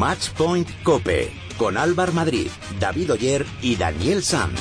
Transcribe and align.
Matchpoint 0.00 0.66
Cope 0.82 1.30
con 1.58 1.76
Álvar 1.76 2.14
Madrid, 2.14 2.48
David 2.78 3.12
Oyer 3.12 3.44
y 3.60 3.76
Daniel 3.76 4.22
Sanz. 4.22 4.58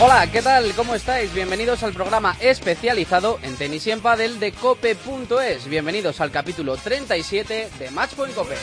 Hola, 0.00 0.32
¿qué 0.32 0.40
tal? 0.40 0.72
¿Cómo 0.72 0.94
estáis? 0.94 1.34
Bienvenidos 1.34 1.82
al 1.82 1.92
programa 1.92 2.34
especializado 2.40 3.38
en 3.42 3.56
tenis 3.56 3.86
y 3.86 3.90
en 3.90 4.00
pádel 4.00 4.40
de 4.40 4.52
cope.es. 4.52 5.68
Bienvenidos 5.68 6.22
al 6.22 6.30
capítulo 6.30 6.78
37 6.78 7.68
de 7.78 7.90
Matchpoint 7.90 8.34
Cope. 8.34 8.56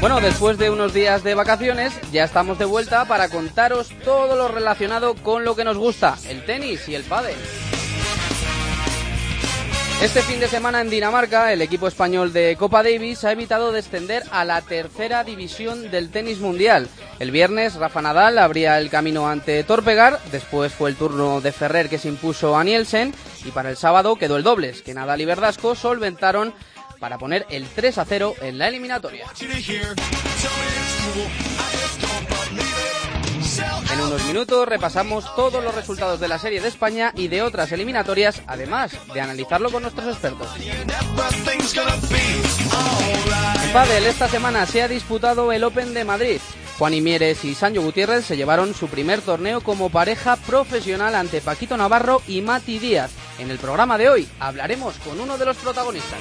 Bueno, 0.00 0.18
después 0.22 0.56
de 0.56 0.70
unos 0.70 0.94
días 0.94 1.22
de 1.22 1.34
vacaciones, 1.34 1.92
ya 2.10 2.24
estamos 2.24 2.58
de 2.58 2.64
vuelta 2.64 3.04
para 3.04 3.28
contaros 3.28 3.90
todo 4.02 4.34
lo 4.34 4.48
relacionado 4.48 5.14
con 5.14 5.44
lo 5.44 5.54
que 5.54 5.62
nos 5.62 5.76
gusta, 5.76 6.16
el 6.26 6.42
tenis 6.46 6.88
y 6.88 6.94
el 6.94 7.02
pádel. 7.02 7.36
Este 10.00 10.22
fin 10.22 10.40
de 10.40 10.48
semana 10.48 10.80
en 10.80 10.88
Dinamarca, 10.88 11.52
el 11.52 11.60
equipo 11.60 11.86
español 11.86 12.32
de 12.32 12.56
Copa 12.58 12.82
Davis 12.82 13.24
ha 13.24 13.32
evitado 13.32 13.72
descender 13.72 14.22
a 14.30 14.46
la 14.46 14.62
tercera 14.62 15.22
división 15.22 15.90
del 15.90 16.08
tenis 16.08 16.38
mundial. 16.40 16.88
El 17.18 17.30
viernes, 17.30 17.74
Rafa 17.74 18.00
Nadal 18.00 18.38
abría 18.38 18.78
el 18.78 18.88
camino 18.88 19.28
ante 19.28 19.62
Torpegar, 19.64 20.18
después 20.32 20.72
fue 20.72 20.88
el 20.88 20.96
turno 20.96 21.42
de 21.42 21.52
Ferrer 21.52 21.90
que 21.90 21.98
se 21.98 22.08
impuso 22.08 22.56
a 22.56 22.64
Nielsen, 22.64 23.12
y 23.44 23.50
para 23.50 23.68
el 23.68 23.76
sábado 23.76 24.16
quedó 24.16 24.38
el 24.38 24.44
dobles, 24.44 24.80
que 24.80 24.94
Nadal 24.94 25.20
y 25.20 25.26
Verdasco 25.26 25.74
solventaron 25.74 26.54
para 27.00 27.18
poner 27.18 27.46
el 27.50 27.66
3 27.66 27.98
a 27.98 28.04
0 28.04 28.34
en 28.42 28.58
la 28.58 28.68
eliminatoria. 28.68 29.26
En 33.92 34.00
unos 34.00 34.24
minutos 34.26 34.68
repasamos 34.68 35.34
todos 35.34 35.64
los 35.64 35.74
resultados 35.74 36.20
de 36.20 36.28
la 36.28 36.38
Serie 36.38 36.60
de 36.60 36.68
España 36.68 37.12
y 37.16 37.28
de 37.28 37.42
otras 37.42 37.72
eliminatorias, 37.72 38.42
además 38.46 38.92
de 39.12 39.20
analizarlo 39.20 39.72
con 39.72 39.82
nuestros 39.82 40.06
expertos. 40.06 40.48
En 43.64 43.72
Padel, 43.72 44.06
esta 44.06 44.28
semana 44.28 44.66
se 44.66 44.82
ha 44.82 44.88
disputado 44.88 45.50
el 45.52 45.64
Open 45.64 45.94
de 45.94 46.04
Madrid. 46.04 46.40
Juan 46.78 46.94
Imieres 46.94 47.44
y 47.44 47.54
Sancho 47.54 47.82
Gutiérrez 47.82 48.24
se 48.24 48.36
llevaron 48.36 48.74
su 48.74 48.88
primer 48.88 49.20
torneo 49.20 49.60
como 49.60 49.90
pareja 49.90 50.36
profesional 50.36 51.14
ante 51.14 51.40
Paquito 51.40 51.76
Navarro 51.76 52.22
y 52.26 52.40
Mati 52.40 52.78
Díaz. 52.78 53.10
En 53.38 53.50
el 53.50 53.58
programa 53.58 53.98
de 53.98 54.08
hoy 54.08 54.28
hablaremos 54.38 54.96
con 54.98 55.20
uno 55.20 55.36
de 55.36 55.44
los 55.44 55.56
protagonistas. 55.58 56.18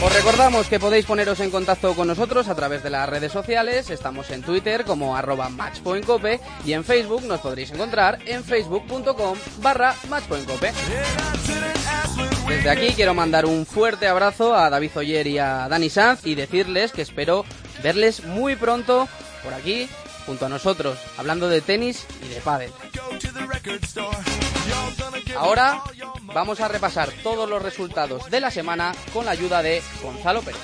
Os 0.00 0.12
recordamos 0.12 0.68
que 0.68 0.78
podéis 0.78 1.06
poneros 1.06 1.40
en 1.40 1.50
contacto 1.50 1.94
con 1.96 2.06
nosotros 2.06 2.46
a 2.48 2.54
través 2.54 2.84
de 2.84 2.90
las 2.90 3.08
redes 3.08 3.32
sociales. 3.32 3.90
Estamos 3.90 4.30
en 4.30 4.42
Twitter 4.42 4.84
como 4.84 5.16
arroba 5.16 5.48
matchpointcope 5.48 6.38
y 6.64 6.72
en 6.72 6.84
Facebook 6.84 7.24
nos 7.24 7.40
podréis 7.40 7.72
encontrar 7.72 8.20
en 8.24 8.44
facebook.com 8.44 9.36
barra 9.60 9.96
matchpointcope. 10.08 10.72
Desde 12.46 12.70
aquí 12.70 12.94
quiero 12.94 13.12
mandar 13.12 13.44
un 13.44 13.66
fuerte 13.66 14.06
abrazo 14.06 14.54
a 14.54 14.70
David 14.70 14.96
Oyer 14.96 15.26
y 15.26 15.38
a 15.38 15.66
Dani 15.68 15.90
Sanz 15.90 16.24
y 16.24 16.36
decirles 16.36 16.92
que 16.92 17.02
espero 17.02 17.44
verles 17.82 18.24
muy 18.24 18.54
pronto 18.54 19.08
por 19.42 19.52
aquí 19.52 19.88
junto 20.26 20.46
a 20.46 20.48
nosotros, 20.48 20.98
hablando 21.16 21.48
de 21.48 21.60
tenis 21.60 22.06
y 22.24 22.28
de 22.28 22.40
pádel. 22.40 22.70
Ahora 25.36 25.82
vamos 26.34 26.60
a 26.60 26.68
repasar 26.68 27.10
todos 27.22 27.48
los 27.48 27.62
resultados 27.62 28.30
de 28.30 28.40
la 28.40 28.50
semana 28.50 28.94
con 29.12 29.24
la 29.24 29.32
ayuda 29.32 29.62
de 29.62 29.82
Gonzalo 30.02 30.42
Pérez. 30.42 30.60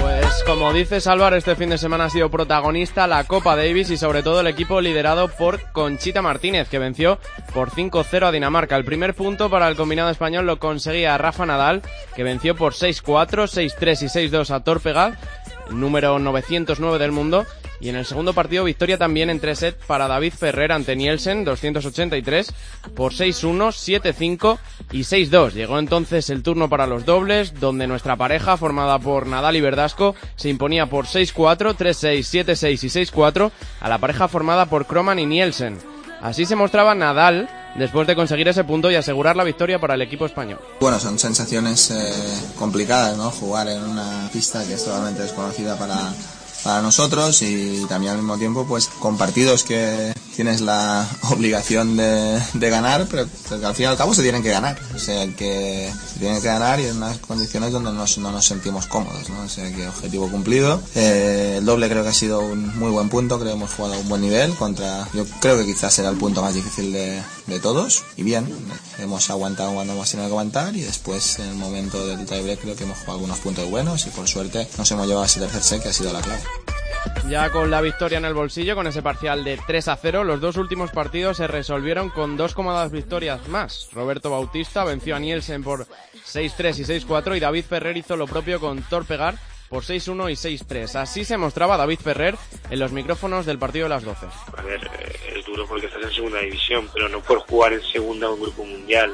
Pues 0.00 0.42
como 0.44 0.72
dices 0.72 1.06
Álvaro, 1.06 1.36
este 1.36 1.56
fin 1.56 1.70
de 1.70 1.78
semana 1.78 2.04
ha 2.04 2.10
sido 2.10 2.30
protagonista 2.30 3.06
la 3.06 3.24
Copa 3.24 3.56
Davis 3.56 3.90
y 3.90 3.96
sobre 3.96 4.22
todo 4.22 4.40
el 4.40 4.46
equipo 4.46 4.80
liderado 4.80 5.28
por 5.28 5.72
Conchita 5.72 6.22
Martínez, 6.22 6.68
que 6.68 6.78
venció 6.78 7.18
por 7.52 7.70
5-0 7.70 8.26
a 8.26 8.32
Dinamarca. 8.32 8.76
El 8.76 8.84
primer 8.84 9.14
punto 9.14 9.50
para 9.50 9.66
el 9.68 9.76
combinado 9.76 10.10
español 10.10 10.46
lo 10.46 10.58
conseguía 10.58 11.18
Rafa 11.18 11.46
Nadal, 11.46 11.82
que 12.14 12.22
venció 12.22 12.54
por 12.54 12.74
6-4, 12.74 13.48
6-3 13.48 14.02
y 14.02 14.28
6-2 14.28 14.50
a 14.50 14.60
Torpegal, 14.60 15.18
número 15.70 16.18
909 16.18 16.98
del 16.98 17.12
mundo. 17.12 17.46
Y 17.80 17.88
en 17.88 17.96
el 17.96 18.06
segundo 18.06 18.32
partido, 18.32 18.64
victoria 18.64 18.98
también 18.98 19.30
en 19.30 19.40
tres 19.40 19.58
sets 19.58 19.84
para 19.86 20.08
David 20.08 20.32
Ferrer 20.32 20.72
ante 20.72 20.96
Nielsen, 20.96 21.44
283, 21.44 22.52
por 22.94 23.12
6-1, 23.12 23.68
7-5 23.68 24.58
y 24.92 25.00
6-2. 25.00 25.52
Llegó 25.52 25.78
entonces 25.78 26.30
el 26.30 26.42
turno 26.42 26.68
para 26.68 26.86
los 26.86 27.04
dobles, 27.04 27.58
donde 27.60 27.86
nuestra 27.86 28.16
pareja, 28.16 28.56
formada 28.56 28.98
por 28.98 29.26
Nadal 29.26 29.56
y 29.56 29.60
Verdasco, 29.60 30.14
se 30.36 30.48
imponía 30.48 30.86
por 30.86 31.06
6-4, 31.06 31.76
3-6, 31.76 32.44
7-6 32.44 32.84
y 32.84 33.06
6-4 33.12 33.50
a 33.80 33.88
la 33.88 33.98
pareja 33.98 34.28
formada 34.28 34.66
por 34.66 34.86
Kroman 34.86 35.18
y 35.18 35.26
Nielsen. 35.26 35.78
Así 36.22 36.46
se 36.46 36.56
mostraba 36.56 36.94
Nadal 36.94 37.48
después 37.76 38.06
de 38.06 38.16
conseguir 38.16 38.48
ese 38.48 38.64
punto 38.64 38.90
y 38.90 38.94
asegurar 38.94 39.36
la 39.36 39.44
victoria 39.44 39.78
para 39.78 39.94
el 39.94 40.02
equipo 40.02 40.26
español. 40.26 40.58
Bueno, 40.80 40.98
son 40.98 41.18
sensaciones 41.18 41.90
eh, 41.90 42.12
complicadas, 42.58 43.16
¿no? 43.16 43.30
Jugar 43.30 43.68
en 43.68 43.82
una 43.82 44.28
pista 44.32 44.64
que 44.66 44.74
es 44.74 44.84
totalmente 44.84 45.22
desconocida 45.22 45.78
para, 45.78 46.12
para 46.62 46.82
nosotros 46.82 47.42
y 47.42 47.84
también 47.88 48.12
al 48.12 48.18
mismo 48.18 48.38
tiempo 48.38 48.66
pues 48.66 48.88
con 48.98 49.16
partidos 49.16 49.64
que 49.64 50.12
tienes 50.36 50.60
la 50.60 51.08
obligación 51.30 51.96
de, 51.96 52.40
de 52.52 52.70
ganar 52.70 53.06
pero, 53.10 53.26
que 53.26 53.66
al 53.66 53.74
fin 53.74 53.84
y 53.84 53.86
al 53.86 53.96
cabo 53.96 54.14
se 54.14 54.22
tienen 54.22 54.42
que 54.42 54.50
ganar. 54.50 54.78
O 54.94 54.98
sea 54.98 55.26
que 55.28 55.90
se 56.12 56.18
tienen 56.20 56.40
que 56.40 56.46
ganar 56.46 56.78
y 56.78 56.86
en 56.86 56.98
unas 56.98 57.18
condiciones 57.18 57.72
donde 57.72 57.90
nos, 57.90 58.18
no 58.18 58.30
nos 58.30 58.44
sentimos 58.44 58.86
cómodos 58.86 59.28
¿no? 59.30 59.40
o 59.40 59.48
sea 59.48 59.74
que 59.74 59.88
objetivo 59.88 60.30
cumplido. 60.30 60.80
Eh, 60.94 61.56
el 61.58 61.64
doble 61.64 61.88
creo 61.88 62.02
que 62.02 62.10
ha 62.10 62.14
sido 62.14 62.40
un 62.40 62.78
muy 62.78 62.90
buen 62.90 63.08
punto 63.08 63.38
creo 63.38 63.52
que 63.52 63.56
hemos 63.56 63.72
jugado 63.72 63.94
a 63.94 63.98
un 63.98 64.08
buen 64.08 64.20
nivel 64.20 64.54
contra 64.54 65.08
yo 65.14 65.24
creo 65.40 65.56
que 65.58 65.64
quizás 65.64 65.98
era 65.98 66.10
el 66.10 66.16
punto 66.16 66.42
más 66.42 66.54
difícil 66.54 66.92
de, 66.92 67.22
de 67.46 67.60
todos 67.60 68.04
y 68.16 68.22
bien 68.22 68.46
hemos 68.98 69.30
aguantado 69.30 69.72
cuando 69.72 69.94
hemos 69.94 70.10
tenido 70.10 70.28
que 70.28 70.32
aguantar 70.32 70.76
y 70.76 70.82
después 70.82 71.38
en 71.38 71.46
el 71.46 71.54
momento 71.54 72.06
del 72.06 72.26
tiebreak 72.26 72.60
creo 72.60 72.76
que 72.76 72.84
hemos 72.84 72.98
jugado 72.98 73.14
algunos 73.14 73.38
puntos 73.38 73.70
buenos 73.70 74.06
y 74.06 74.10
por 74.10 74.28
suerte 74.28 74.68
nos 74.76 74.90
hemos 74.90 75.06
llevado 75.06 75.22
a 75.22 75.26
ese 75.26 75.40
tercer 75.40 75.62
set 75.62 75.82
que 75.82 75.88
ha 75.88 75.92
sido 75.92 76.12
la 76.12 76.20
clave 76.20 76.42
ya 77.28 77.50
con 77.50 77.70
la 77.70 77.80
victoria 77.80 78.18
en 78.18 78.24
el 78.24 78.34
bolsillo, 78.34 78.74
con 78.74 78.86
ese 78.86 79.02
parcial 79.02 79.44
de 79.44 79.58
3 79.66 79.88
a 79.88 79.96
0, 79.96 80.24
los 80.24 80.40
dos 80.40 80.56
últimos 80.56 80.90
partidos 80.90 81.38
se 81.38 81.46
resolvieron 81.46 82.10
con 82.10 82.36
dos 82.36 82.54
cómodas 82.54 82.92
victorias 82.92 83.48
más. 83.48 83.88
Roberto 83.92 84.30
Bautista 84.30 84.84
venció 84.84 85.16
a 85.16 85.18
Nielsen 85.18 85.62
por 85.62 85.86
6-3 86.26 86.78
y 86.78 87.06
6-4 87.06 87.36
y 87.36 87.40
David 87.40 87.64
Ferrer 87.64 87.96
hizo 87.96 88.16
lo 88.16 88.26
propio 88.26 88.60
con 88.60 88.82
Torpegar 88.82 89.34
por 89.68 89.82
6-1 89.82 90.30
y 90.30 90.56
6-3. 90.58 90.94
Así 90.96 91.24
se 91.24 91.36
mostraba 91.36 91.76
David 91.76 91.98
Ferrer 91.98 92.36
en 92.70 92.78
los 92.78 92.92
micrófonos 92.92 93.46
del 93.46 93.58
partido 93.58 93.86
de 93.86 93.90
las 93.90 94.04
12. 94.04 94.26
A 94.56 94.62
ver, 94.62 94.90
es 95.34 95.44
duro 95.44 95.66
porque 95.66 95.86
estás 95.86 96.02
en 96.02 96.12
segunda 96.12 96.40
división, 96.40 96.88
pero 96.92 97.08
no 97.08 97.20
por 97.20 97.40
jugar 97.40 97.72
en 97.72 97.82
segunda 97.82 98.30
un 98.30 98.40
grupo 98.40 98.64
mundial. 98.64 99.12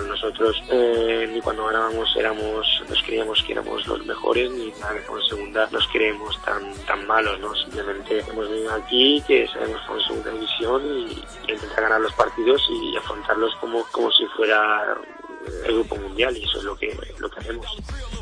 Nosotros 0.00 0.62
eh, 0.70 1.28
ni 1.32 1.40
cuando 1.40 1.66
ganábamos 1.66 2.14
éramos, 2.16 2.66
nos 2.88 3.02
creíamos 3.02 3.42
que 3.42 3.52
éramos 3.52 3.86
los 3.86 4.04
mejores, 4.06 4.50
ni 4.50 4.70
nada 4.80 4.94
que 4.94 5.12
en 5.12 5.28
segunda 5.28 5.68
nos 5.70 5.86
creemos 5.88 6.40
tan, 6.44 6.72
tan 6.86 7.06
malos, 7.06 7.38
¿no? 7.40 7.54
Simplemente 7.54 8.20
hemos 8.20 8.48
venido 8.48 8.72
aquí, 8.74 9.22
que 9.26 9.46
sabemos 9.48 9.80
que 9.86 9.94
en 9.94 10.00
segunda 10.00 10.30
división 10.30 10.82
y, 10.86 11.24
y 11.48 11.52
intentar 11.52 11.82
ganar 11.82 12.00
los 12.00 12.12
partidos 12.12 12.62
y 12.70 12.96
afrontarlos 12.96 13.54
como, 13.56 13.84
como 13.92 14.10
si 14.12 14.26
fuera 14.36 14.96
el 15.66 15.74
grupo 15.74 15.96
mundial 15.96 16.36
y 16.36 16.44
eso 16.44 16.58
es 16.58 16.64
lo 16.64 16.76
que, 16.76 16.96
lo 17.18 17.30
que 17.30 17.40
hacemos. 17.40 17.66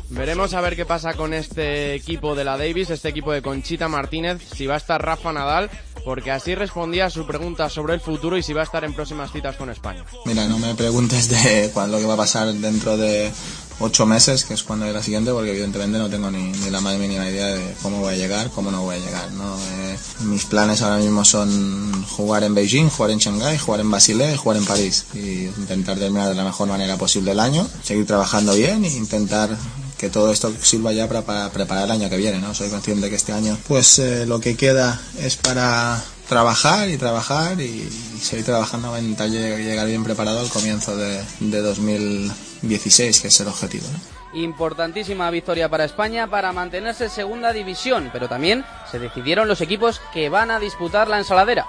Veremos 0.09 0.53
a 0.53 0.61
ver 0.61 0.75
qué 0.75 0.85
pasa 0.85 1.15
con 1.15 1.33
este 1.33 1.95
equipo 1.95 2.35
de 2.35 2.43
la 2.43 2.57
Davis, 2.57 2.89
este 2.89 3.09
equipo 3.09 3.31
de 3.31 3.41
Conchita 3.41 3.87
Martínez, 3.87 4.41
si 4.41 4.67
va 4.67 4.75
a 4.75 4.77
estar 4.77 5.03
Rafa 5.03 5.33
Nadal, 5.33 5.69
porque 6.03 6.31
así 6.31 6.55
respondía 6.55 7.05
a 7.05 7.09
su 7.09 7.25
pregunta 7.25 7.69
sobre 7.69 7.93
el 7.93 7.99
futuro 7.99 8.37
y 8.37 8.43
si 8.43 8.53
va 8.53 8.61
a 8.61 8.65
estar 8.65 8.83
en 8.83 8.93
próximas 8.93 9.31
citas 9.31 9.55
con 9.55 9.69
España. 9.69 10.05
Mira, 10.25 10.47
no 10.47 10.59
me 10.59 10.75
preguntes 10.75 11.29
de 11.29 11.69
cuándo 11.73 11.97
lo 11.97 12.01
que 12.01 12.07
va 12.07 12.15
a 12.15 12.17
pasar 12.17 12.53
dentro 12.53 12.97
de 12.97 13.31
ocho 13.79 14.05
meses, 14.05 14.45
que 14.45 14.53
es 14.53 14.63
cuando 14.63 14.85
es 14.85 14.93
la 14.93 15.03
siguiente, 15.03 15.31
porque 15.31 15.51
evidentemente 15.51 15.97
no 15.97 16.09
tengo 16.09 16.31
ni, 16.31 16.51
ni 16.51 16.69
la 16.69 16.81
más 16.81 16.97
mínima 16.97 17.27
idea 17.29 17.47
de 17.47 17.75
cómo 17.81 17.99
voy 17.99 18.13
a 18.13 18.17
llegar, 18.17 18.49
cómo 18.51 18.71
no 18.71 18.83
voy 18.83 18.95
a 18.95 18.99
llegar. 18.99 19.31
¿no? 19.31 19.55
Eh, 19.57 19.97
mis 20.21 20.45
planes 20.45 20.81
ahora 20.81 20.97
mismo 20.97 21.25
son 21.25 22.03
jugar 22.05 22.43
en 22.43 22.55
Beijing, 22.55 22.89
jugar 22.89 23.11
en 23.11 23.19
Shanghái, 23.19 23.57
jugar 23.57 23.81
en 23.81 23.91
Basilea 23.91 24.33
y 24.33 24.37
jugar 24.37 24.57
en 24.57 24.65
París. 24.65 25.05
Y 25.13 25.45
intentar 25.45 25.97
terminar 25.97 26.29
de 26.29 26.35
la 26.35 26.43
mejor 26.43 26.67
manera 26.67 26.97
posible 26.97 27.31
el 27.31 27.39
año, 27.39 27.67
seguir 27.83 28.05
trabajando 28.05 28.53
bien 28.53 28.85
e 28.85 28.89
intentar 28.89 29.49
que 30.03 30.09
todo 30.09 30.33
esto 30.33 30.51
sirva 30.61 30.91
ya 30.91 31.07
para, 31.07 31.21
para, 31.21 31.49
preparar 31.49 31.85
el 31.85 31.91
año 31.91 32.09
que 32.09 32.17
viene, 32.17 32.39
¿no? 32.39 32.53
Soy 32.53 32.69
consciente 32.69 33.09
que 33.09 33.15
este 33.15 33.31
año, 33.31 33.57
pues 33.69 33.99
eh, 33.99 34.25
lo 34.25 34.41
que 34.41 34.57
queda 34.57 34.99
es 35.17 35.37
para 35.37 36.03
trabajar 36.27 36.89
y 36.89 36.97
trabajar 36.97 37.61
y, 37.61 37.63
y 37.63 38.19
seguir 38.19 38.43
trabajando 38.43 38.89
para 38.89 38.99
intentar 38.99 39.29
llegar 39.29 39.87
bien 39.87 40.03
preparado 40.03 40.41
al 40.41 40.49
comienzo 40.49 40.97
de, 40.97 41.23
de 41.39 41.61
2016, 41.61 43.21
que 43.21 43.29
es 43.29 43.39
el 43.39 43.47
objetivo, 43.47 43.85
¿no? 43.93 44.37
Importantísima 44.37 45.29
victoria 45.29 45.69
para 45.69 45.85
España 45.85 46.27
para 46.27 46.51
mantenerse 46.51 47.05
en 47.05 47.09
segunda 47.09 47.53
división, 47.53 48.09
pero 48.11 48.27
también 48.27 48.65
se 48.91 48.99
decidieron 48.99 49.47
los 49.47 49.61
equipos 49.61 50.01
que 50.13 50.27
van 50.27 50.51
a 50.51 50.59
disputar 50.59 51.07
la 51.07 51.19
ensaladera. 51.19 51.65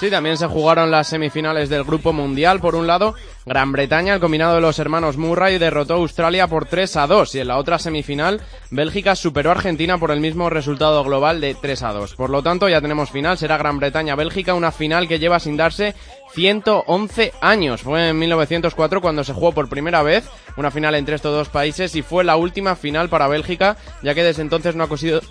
Sí, 0.00 0.10
también 0.10 0.36
se 0.36 0.46
jugaron 0.46 0.90
las 0.90 1.06
semifinales 1.06 1.68
del 1.68 1.84
Grupo 1.84 2.12
Mundial. 2.12 2.60
Por 2.60 2.74
un 2.74 2.86
lado, 2.86 3.14
Gran 3.46 3.70
Bretaña, 3.70 4.14
el 4.14 4.20
combinado 4.20 4.56
de 4.56 4.60
los 4.60 4.80
hermanos 4.80 5.18
Murray, 5.18 5.58
derrotó 5.58 5.94
a 5.94 5.98
Australia 5.98 6.48
por 6.48 6.64
3 6.66 6.96
a 6.96 7.06
2 7.06 7.36
y 7.36 7.38
en 7.38 7.46
la 7.46 7.58
otra 7.58 7.78
semifinal 7.78 8.40
Bélgica 8.72 9.14
superó 9.14 9.50
a 9.50 9.52
Argentina 9.52 9.98
por 9.98 10.10
el 10.10 10.18
mismo 10.18 10.50
resultado 10.50 11.04
global 11.04 11.40
de 11.40 11.54
3 11.54 11.82
a 11.84 11.92
2. 11.92 12.16
Por 12.16 12.30
lo 12.30 12.42
tanto, 12.42 12.68
ya 12.68 12.80
tenemos 12.80 13.12
final, 13.12 13.38
será 13.38 13.56
Gran 13.56 13.78
Bretaña-Bélgica, 13.78 14.52
una 14.54 14.72
final 14.72 15.06
que 15.06 15.20
lleva 15.20 15.38
sin 15.38 15.56
darse 15.56 15.94
111 16.34 17.32
años. 17.40 17.82
Fue 17.82 18.08
en 18.08 18.18
1904 18.18 19.00
cuando 19.00 19.22
se 19.22 19.32
jugó 19.32 19.52
por 19.52 19.68
primera 19.68 20.02
vez 20.02 20.28
una 20.56 20.72
final 20.72 20.96
entre 20.96 21.14
estos 21.14 21.32
dos 21.32 21.48
países 21.48 21.94
y 21.94 22.02
fue 22.02 22.24
la 22.24 22.36
última 22.36 22.74
final 22.74 23.08
para 23.08 23.28
Bélgica, 23.28 23.76
ya 24.02 24.14
que 24.14 24.24
desde 24.24 24.42
entonces 24.42 24.74
no 24.74 24.84
ha 24.84 24.88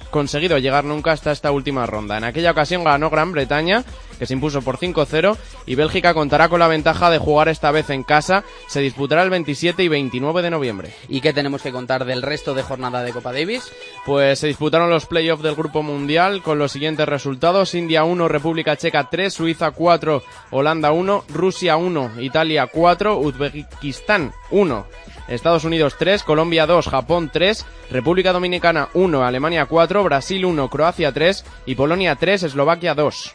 conseguido 0.10 0.58
llegar 0.58 0.86
nunca 0.86 1.12
hasta 1.12 1.34
esta 1.34 1.52
última 1.52 1.86
ronda. 1.86 2.18
En 2.18 2.24
aquella 2.24 2.52
ocasión 2.52 2.84
ganó 2.84 3.10
Gran 3.10 3.34
Bretaña, 3.34 3.84
que 4.18 4.26
se 4.26 4.34
impuso 4.34 4.62
por 4.62 4.78
5-0, 4.78 5.36
y 5.66 5.76
Bélgica 5.76 6.14
contará 6.14 6.48
con 6.48 6.60
la 6.60 6.68
ventaja 6.68 7.10
de 7.10 7.18
jugar 7.18 7.50
esta 7.50 7.72
vez 7.72 7.90
en 7.90 8.04
casa. 8.06 8.44
Se 8.68 8.82
disputará 8.82 9.24
el 9.24 9.30
27 9.30 9.84
y 9.84 9.88
29 9.88 10.42
de 10.42 10.50
noviembre. 10.50 10.94
¿Y 11.10 11.22
qué 11.22 11.34
tenemos 11.34 11.62
que 11.62 11.72
contar 11.72 12.06
del 12.06 12.22
resto 12.22 12.54
de 12.54 12.64
jornada 12.64 13.04
de 13.04 13.12
Copa 13.12 13.34
Davis? 13.34 13.72
Pues 14.06 14.40
se 14.40 14.48
disputaron 14.48 14.90
los 14.90 15.06
playoffs 15.06 15.44
del 15.44 15.56
Grupo 15.56 15.84
Mundial 15.84 16.42
con 16.42 16.60
los 16.60 16.72
siguientes 16.72 17.08
resultados. 17.08 17.76
India 17.76 18.04
1, 18.04 18.28
República 18.28 18.78
Checa 18.78 19.10
3, 19.10 19.34
Suiza 19.34 19.72
4, 19.72 20.24
Holanda 20.52 20.92
1, 20.92 21.26
Rusia 21.30 21.78
1, 21.78 22.22
Italia 22.22 22.68
4, 22.68 23.18
Uzbekistán 23.18 24.34
1. 24.52 24.86
Estados 25.28 25.64
Unidos 25.64 25.96
3, 25.98 26.24
Colombia 26.24 26.68
2, 26.68 26.88
Japón 26.88 27.30
3, 27.34 27.66
República 27.90 28.32
Dominicana 28.32 28.90
1, 28.94 29.24
Alemania 29.26 29.66
4, 29.66 30.04
Brasil 30.04 30.46
1, 30.46 30.70
Croacia 30.70 31.12
3 31.12 31.46
y 31.66 31.76
Polonia 31.76 32.16
3, 32.16 32.44
Eslovaquia 32.44 32.94
2. 32.94 33.34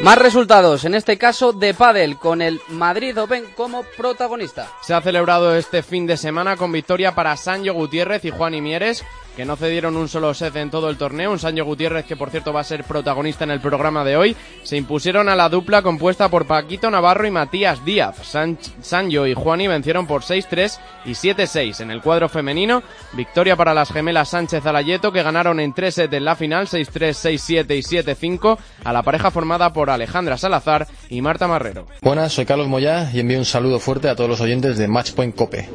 Más 0.00 0.18
resultados, 0.18 0.84
en 0.84 0.94
este 0.94 1.16
caso 1.16 1.54
de 1.54 1.72
pádel, 1.72 2.18
con 2.18 2.42
el 2.42 2.60
Madrid 2.68 3.18
Open 3.18 3.46
como 3.56 3.82
protagonista. 3.96 4.70
Se 4.82 4.92
ha 4.92 5.00
celebrado 5.00 5.56
este 5.56 5.82
fin 5.82 6.06
de 6.06 6.18
semana 6.18 6.56
con 6.56 6.70
victoria 6.70 7.14
para 7.14 7.34
Sancho 7.38 7.72
Gutiérrez 7.72 8.22
y 8.26 8.30
Juan 8.30 8.52
Imieres, 8.52 9.02
que 9.36 9.44
no 9.44 9.56
cedieron 9.56 9.96
un 9.96 10.08
solo 10.08 10.32
set 10.32 10.56
en 10.56 10.70
todo 10.70 10.88
el 10.88 10.96
torneo. 10.96 11.30
Un 11.30 11.38
Sancho 11.38 11.64
Gutiérrez 11.64 12.06
que 12.06 12.16
por 12.16 12.30
cierto 12.30 12.52
va 12.52 12.60
a 12.60 12.64
ser 12.64 12.84
protagonista 12.84 13.44
en 13.44 13.50
el 13.50 13.60
programa 13.60 14.02
de 14.02 14.16
hoy. 14.16 14.34
Se 14.62 14.76
impusieron 14.76 15.28
a 15.28 15.36
la 15.36 15.48
dupla 15.48 15.82
compuesta 15.82 16.28
por 16.30 16.46
Paquito 16.46 16.90
Navarro 16.90 17.26
y 17.26 17.30
Matías 17.30 17.84
Díaz. 17.84 18.16
San 18.22 18.58
Sancho 18.80 19.26
y 19.26 19.34
Juani 19.34 19.68
vencieron 19.68 20.06
por 20.06 20.22
6-3 20.22 20.78
y 21.04 21.10
7-6 21.10 21.80
en 21.80 21.90
el 21.90 22.00
cuadro 22.00 22.28
femenino. 22.28 22.82
Victoria 23.12 23.56
para 23.56 23.74
las 23.74 23.92
gemelas 23.92 24.30
Sánchez 24.30 24.64
Alayeto 24.64 25.12
que 25.12 25.22
ganaron 25.22 25.60
en 25.60 25.74
3 25.74 25.94
sets 25.94 26.14
en 26.14 26.24
la 26.24 26.34
final 26.34 26.66
6-3, 26.66 26.88
6-7 26.88 27.76
y 27.76 28.38
7-5 28.38 28.58
a 28.84 28.92
la 28.92 29.02
pareja 29.02 29.30
formada 29.30 29.72
por 29.72 29.90
Alejandra 29.90 30.38
Salazar 30.38 30.86
y 31.10 31.20
Marta 31.20 31.46
Marrero. 31.46 31.86
Buenas, 32.00 32.32
soy 32.32 32.46
Carlos 32.46 32.68
Moyá 32.68 33.10
y 33.12 33.20
envío 33.20 33.38
un 33.38 33.44
saludo 33.44 33.78
fuerte 33.80 34.08
a 34.08 34.16
todos 34.16 34.30
los 34.30 34.40
oyentes 34.40 34.78
de 34.78 34.88
Matchpoint 34.88 35.34
Cope. 35.34 35.68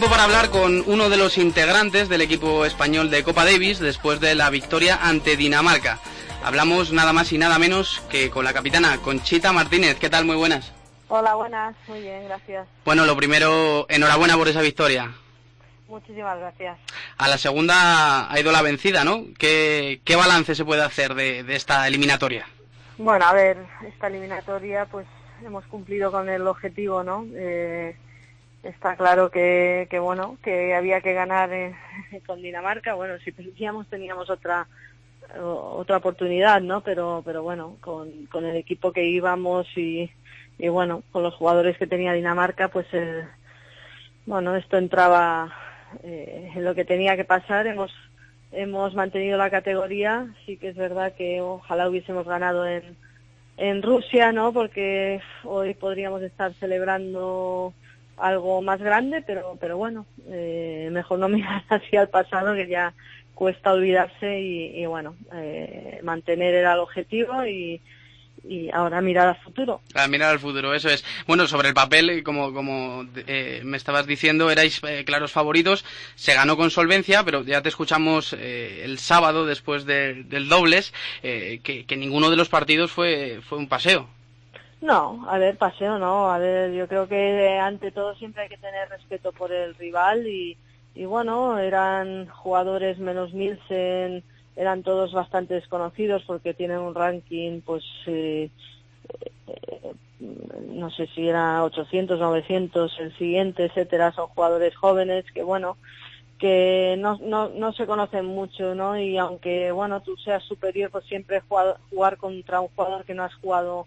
Tiempo 0.00 0.16
para 0.16 0.24
hablar 0.24 0.48
con 0.48 0.82
uno 0.86 1.10
de 1.10 1.18
los 1.18 1.36
integrantes 1.36 2.08
del 2.08 2.22
equipo 2.22 2.64
español 2.64 3.10
de 3.10 3.22
Copa 3.22 3.44
Davis 3.44 3.80
después 3.80 4.18
de 4.18 4.34
la 4.34 4.48
victoria 4.48 4.98
ante 5.02 5.36
Dinamarca. 5.36 5.98
Hablamos 6.42 6.90
nada 6.90 7.12
más 7.12 7.34
y 7.34 7.36
nada 7.36 7.58
menos 7.58 8.02
que 8.08 8.30
con 8.30 8.46
la 8.46 8.54
capitana 8.54 8.96
Conchita 9.02 9.52
Martínez. 9.52 9.98
¿Qué 9.98 10.08
tal? 10.08 10.24
Muy 10.24 10.36
buenas. 10.36 10.72
Hola, 11.08 11.34
buenas. 11.34 11.76
Muy 11.86 12.00
bien, 12.00 12.24
gracias. 12.24 12.66
Bueno, 12.86 13.04
lo 13.04 13.14
primero, 13.14 13.84
enhorabuena 13.90 14.38
por 14.38 14.48
esa 14.48 14.62
victoria. 14.62 15.12
Muchísimas 15.86 16.38
gracias. 16.38 16.78
A 17.18 17.28
la 17.28 17.36
segunda 17.36 18.32
ha 18.32 18.40
ido 18.40 18.52
la 18.52 18.62
vencida, 18.62 19.04
¿no? 19.04 19.26
¿Qué, 19.38 20.00
qué 20.06 20.16
balance 20.16 20.54
se 20.54 20.64
puede 20.64 20.82
hacer 20.82 21.14
de, 21.14 21.42
de 21.42 21.56
esta 21.56 21.86
eliminatoria? 21.86 22.46
Bueno, 22.96 23.26
a 23.26 23.34
ver, 23.34 23.58
esta 23.86 24.06
eliminatoria 24.06 24.86
pues 24.86 25.06
hemos 25.44 25.66
cumplido 25.66 26.10
con 26.10 26.30
el 26.30 26.46
objetivo, 26.46 27.04
¿no? 27.04 27.26
Eh, 27.34 27.94
está 28.62 28.96
claro 28.96 29.30
que, 29.30 29.86
que, 29.90 29.98
bueno 29.98 30.36
que 30.42 30.74
había 30.74 31.00
que 31.00 31.14
ganar 31.14 31.52
eh, 31.52 31.74
con 32.26 32.42
Dinamarca. 32.42 32.94
Bueno 32.94 33.18
si 33.18 33.32
perdíamos 33.32 33.88
teníamos 33.88 34.30
otra 34.30 34.66
otra 35.38 35.98
oportunidad 35.98 36.60
no 36.60 36.80
pero 36.80 37.22
pero 37.24 37.42
bueno 37.42 37.76
con, 37.80 38.26
con 38.26 38.44
el 38.44 38.56
equipo 38.56 38.92
que 38.92 39.04
íbamos 39.04 39.66
y, 39.76 40.10
y 40.58 40.68
bueno 40.68 41.04
con 41.12 41.22
los 41.22 41.34
jugadores 41.34 41.78
que 41.78 41.86
tenía 41.86 42.12
Dinamarca 42.12 42.68
pues 42.68 42.86
eh, 42.92 43.24
bueno 44.26 44.56
esto 44.56 44.76
entraba 44.76 45.54
eh, 46.02 46.50
en 46.54 46.64
lo 46.64 46.74
que 46.74 46.84
tenía 46.84 47.16
que 47.16 47.24
pasar. 47.24 47.66
Hemos 47.66 47.92
hemos 48.52 48.94
mantenido 48.94 49.38
la 49.38 49.50
categoría. 49.50 50.26
Sí 50.46 50.56
que 50.56 50.68
es 50.68 50.76
verdad 50.76 51.14
que 51.14 51.40
ojalá 51.40 51.88
hubiésemos 51.88 52.26
ganado 52.26 52.66
en 52.66 52.96
en 53.56 53.82
Rusia 53.82 54.32
no 54.32 54.52
porque 54.52 55.20
hoy 55.44 55.74
podríamos 55.74 56.22
estar 56.22 56.54
celebrando 56.54 57.74
algo 58.20 58.62
más 58.62 58.80
grande, 58.80 59.22
pero, 59.22 59.56
pero 59.60 59.76
bueno, 59.76 60.06
eh, 60.28 60.88
mejor 60.92 61.18
no 61.18 61.28
mirar 61.30 61.64
así 61.68 61.96
al 61.96 62.08
pasado 62.08 62.54
que 62.54 62.68
ya 62.68 62.94
cuesta 63.34 63.72
olvidarse 63.72 64.40
y, 64.40 64.82
y 64.82 64.86
bueno, 64.86 65.16
eh, 65.32 66.00
mantener 66.02 66.54
era 66.54 66.74
el 66.74 66.80
objetivo 66.80 67.46
y, 67.46 67.80
y 68.44 68.70
ahora 68.72 69.00
mirar 69.00 69.28
al 69.28 69.36
futuro. 69.36 69.80
A 69.94 70.08
mirar 70.08 70.30
al 70.30 70.38
futuro, 70.38 70.74
eso 70.74 70.88
es. 70.88 71.04
Bueno, 71.26 71.46
sobre 71.46 71.68
el 71.68 71.74
papel, 71.74 72.22
como, 72.22 72.52
como 72.52 73.06
eh, 73.26 73.60
me 73.64 73.76
estabas 73.76 74.06
diciendo, 74.06 74.50
erais 74.50 74.80
eh, 74.86 75.04
claros 75.04 75.32
favoritos. 75.32 75.84
Se 76.14 76.34
ganó 76.34 76.56
con 76.56 76.70
solvencia, 76.70 77.24
pero 77.24 77.42
ya 77.44 77.62
te 77.62 77.68
escuchamos 77.68 78.34
eh, 78.38 78.82
el 78.84 78.98
sábado 78.98 79.46
después 79.46 79.84
de, 79.84 80.24
del 80.24 80.48
dobles, 80.48 80.92
eh, 81.22 81.60
que, 81.62 81.84
que 81.84 81.96
ninguno 81.96 82.30
de 82.30 82.36
los 82.36 82.48
partidos 82.48 82.90
fue, 82.90 83.40
fue 83.48 83.58
un 83.58 83.68
paseo. 83.68 84.08
No, 84.80 85.26
a 85.28 85.38
ver, 85.38 85.58
paseo 85.58 85.98
no. 85.98 86.30
A 86.30 86.38
ver, 86.38 86.72
yo 86.72 86.88
creo 86.88 87.06
que 87.08 87.58
ante 87.58 87.90
todo 87.92 88.14
siempre 88.14 88.42
hay 88.44 88.48
que 88.48 88.56
tener 88.56 88.88
respeto 88.88 89.32
por 89.32 89.52
el 89.52 89.74
rival 89.74 90.26
y, 90.26 90.56
y 90.94 91.04
bueno, 91.04 91.58
eran 91.58 92.28
jugadores 92.28 92.98
menos 92.98 93.34
Nielsen, 93.34 94.24
eran 94.56 94.82
todos 94.82 95.12
bastante 95.12 95.54
desconocidos 95.54 96.22
porque 96.26 96.54
tienen 96.54 96.78
un 96.78 96.94
ranking, 96.94 97.60
pues, 97.60 97.84
eh, 98.06 98.50
eh, 99.48 99.92
no 100.68 100.90
sé 100.90 101.06
si 101.08 101.28
era 101.28 101.62
800, 101.64 102.18
900, 102.18 103.00
el 103.00 103.16
siguiente, 103.18 103.64
etcétera. 103.66 104.12
Son 104.12 104.28
jugadores 104.28 104.74
jóvenes 104.76 105.26
que, 105.32 105.42
bueno, 105.42 105.76
que 106.38 106.96
no, 106.98 107.18
no, 107.22 107.50
no 107.50 107.72
se 107.74 107.86
conocen 107.86 108.24
mucho, 108.24 108.74
¿no? 108.74 108.98
Y 108.98 109.18
aunque, 109.18 109.72
bueno, 109.72 110.00
tú 110.02 110.16
seas 110.16 110.42
superior, 110.44 110.90
pues 110.90 111.04
siempre 111.04 111.40
jugar, 111.40 111.76
jugar 111.90 112.16
contra 112.16 112.60
un 112.62 112.68
jugador 112.68 113.04
que 113.04 113.14
no 113.14 113.24
has 113.24 113.34
jugado 113.34 113.86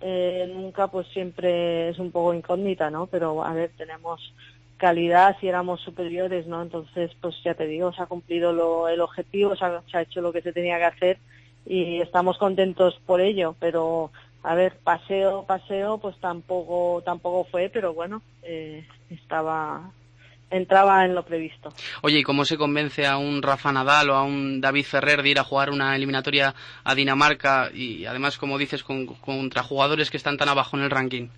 eh, 0.00 0.50
nunca 0.52 0.88
pues 0.88 1.06
siempre 1.08 1.88
es 1.88 1.98
un 1.98 2.10
poco 2.10 2.34
incógnita, 2.34 2.90
¿no? 2.90 3.06
Pero 3.06 3.44
a 3.44 3.52
ver, 3.52 3.70
tenemos 3.76 4.32
calidad 4.76 5.36
si 5.40 5.48
éramos 5.48 5.80
superiores, 5.80 6.46
¿no? 6.46 6.62
Entonces, 6.62 7.10
pues 7.20 7.34
ya 7.42 7.54
te 7.54 7.66
digo, 7.66 7.92
se 7.92 8.02
ha 8.02 8.06
cumplido 8.06 8.52
lo, 8.52 8.88
el 8.88 9.00
objetivo, 9.00 9.56
se 9.56 9.64
ha, 9.64 10.02
hecho 10.02 10.20
lo 10.20 10.32
que 10.32 10.42
se 10.42 10.52
tenía 10.52 10.78
que 10.78 10.84
hacer 10.84 11.18
y 11.64 12.00
estamos 12.00 12.38
contentos 12.38 13.00
por 13.06 13.20
ello, 13.20 13.56
pero 13.58 14.10
a 14.42 14.54
ver, 14.54 14.76
paseo, 14.84 15.44
paseo, 15.44 15.98
pues 15.98 16.16
tampoco, 16.18 17.02
tampoco 17.04 17.44
fue, 17.44 17.68
pero 17.72 17.94
bueno, 17.94 18.22
eh, 18.42 18.86
estaba, 19.10 19.90
entraba 20.50 21.04
en 21.04 21.14
lo 21.14 21.24
previsto. 21.24 21.72
Oye, 22.02 22.18
¿y 22.20 22.22
cómo 22.22 22.44
se 22.44 22.56
convence 22.56 23.06
a 23.06 23.16
un 23.18 23.42
Rafa 23.42 23.72
Nadal 23.72 24.10
o 24.10 24.14
a 24.14 24.22
un 24.22 24.60
David 24.60 24.84
Ferrer 24.84 25.22
de 25.22 25.30
ir 25.30 25.38
a 25.38 25.44
jugar 25.44 25.70
una 25.70 25.96
eliminatoria 25.96 26.54
a 26.84 26.94
Dinamarca 26.94 27.70
y 27.72 28.06
además, 28.06 28.38
como 28.38 28.58
dices, 28.58 28.82
con, 28.82 29.06
contra 29.06 29.62
jugadores 29.62 30.10
que 30.10 30.16
están 30.16 30.36
tan 30.36 30.48
abajo 30.48 30.76
en 30.76 30.84
el 30.84 30.90
ranking? 30.90 31.28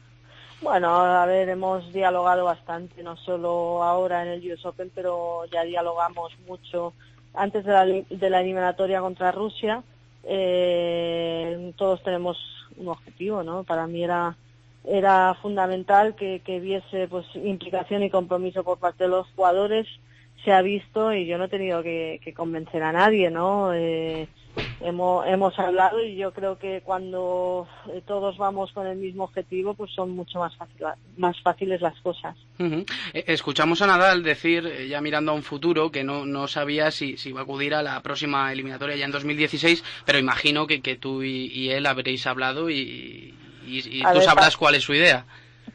Bueno, 0.61 0.89
a 1.01 1.25
ver, 1.25 1.49
hemos 1.49 1.93
dialogado 1.93 2.45
bastante, 2.45 3.03
no 3.03 3.17
solo 3.17 3.83
ahora 3.83 4.23
en 4.23 4.29
el 4.29 4.53
US 4.53 4.67
Open, 4.67 4.91
pero 4.93 5.45
ya 5.53 5.63
dialogamos 5.63 6.33
mucho 6.47 6.95
antes 7.33 7.65
de 7.65 7.73
la, 7.73 7.87
de 7.87 8.31
la 8.31 8.41
eliminatoria 8.41 9.01
contra 9.01 9.31
Rusia. 9.31 9.83
Eh, 10.25 11.73
todos 11.77 12.03
tenemos 12.03 12.37
un 12.77 12.89
objetivo, 12.89 13.45
¿no? 13.45 13.63
Para 13.63 13.87
mí 13.87 14.03
era 14.03 14.37
era 14.85 15.35
fundamental 15.43 16.15
que, 16.15 16.41
que 16.45 16.61
viese 16.61 17.09
pues 17.09 17.27
implicación 17.35 18.03
y 18.03 18.11
compromiso 18.11 18.65
por 18.65 18.79
parte 18.79 19.05
de 19.05 19.11
los 19.11 19.27
jugadores. 19.35 19.87
Se 20.45 20.53
ha 20.53 20.63
visto 20.63 21.13
y 21.13 21.27
yo 21.27 21.37
no 21.37 21.45
he 21.45 21.49
tenido 21.49 21.83
que, 21.83 22.21
convencer 22.37 22.83
a 22.83 22.93
nadie 22.93 23.29
no 23.31 23.75
eh, 23.75 24.29
hemos 24.81 25.27
hemos 25.27 25.59
hablado 25.59 26.03
y 26.03 26.15
yo 26.15 26.33
creo 26.33 26.59
que 26.59 26.81
cuando 26.85 27.67
eh, 27.93 28.03
todos 28.07 28.39
vamos 28.39 28.71
con 28.73 28.87
el 28.87 28.97
mismo 28.97 29.25
objetivo 29.25 29.75
pues 29.75 29.91
son 29.91 30.11
mucho 30.13 30.39
más 30.39 30.55
fácil, 30.57 30.87
más 31.17 31.41
fáciles 31.43 31.81
las 31.81 32.01
cosas. 32.01 32.37
-huh. 32.59 32.85
escuchamos 33.13 33.83
a 33.83 33.89
Nadal 33.89 34.23
decir 34.23 34.65
eh, 34.67 34.87
ya 34.87 35.01
mirando 35.01 35.33
a 35.33 35.35
un 35.35 35.43
futuro 35.43 35.91
que 35.91 36.05
no 36.05 36.25
no 36.25 36.47
sabía 36.47 36.93
si, 36.93 37.17
si 37.17 37.31
iba 37.31 37.41
a 37.41 37.43
acudir 37.43 37.75
a 37.75 37.83
la 37.83 38.01
próxima 38.03 38.53
eliminatoria 38.53 38.97
ya 38.97 39.07
en 39.07 39.11
2016 39.11 39.83
pero 40.07 40.21
imagino 40.21 40.69
que, 40.69 40.81
que 40.81 40.95
tú 40.95 41.25
y 41.25 41.71
él 41.71 41.85
habréis 41.85 42.27
hablado 42.29 42.71
y, 42.71 43.35
y, 43.69 43.99
y 44.01 44.03
tú 44.03 44.09
ver, 44.15 44.23
sabrás 44.23 44.57
cuál 44.57 44.75
es 44.75 44.83
su 44.83 44.95
idea. 44.95 45.25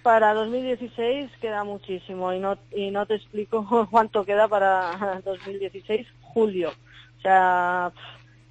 para 0.02 0.34
2016 0.34 1.30
queda 1.40 1.64
muchísimo 1.64 2.34
y 2.34 2.40
no 2.40 2.58
y 2.72 2.92
no 2.92 3.06
te 3.06 3.16
explico 3.16 3.88
cuánto 3.92 4.26
queda 4.26 4.48
para 4.48 5.22
2016 5.26 6.08
julio 6.22 6.72
o 7.18 7.22
sea 7.22 7.92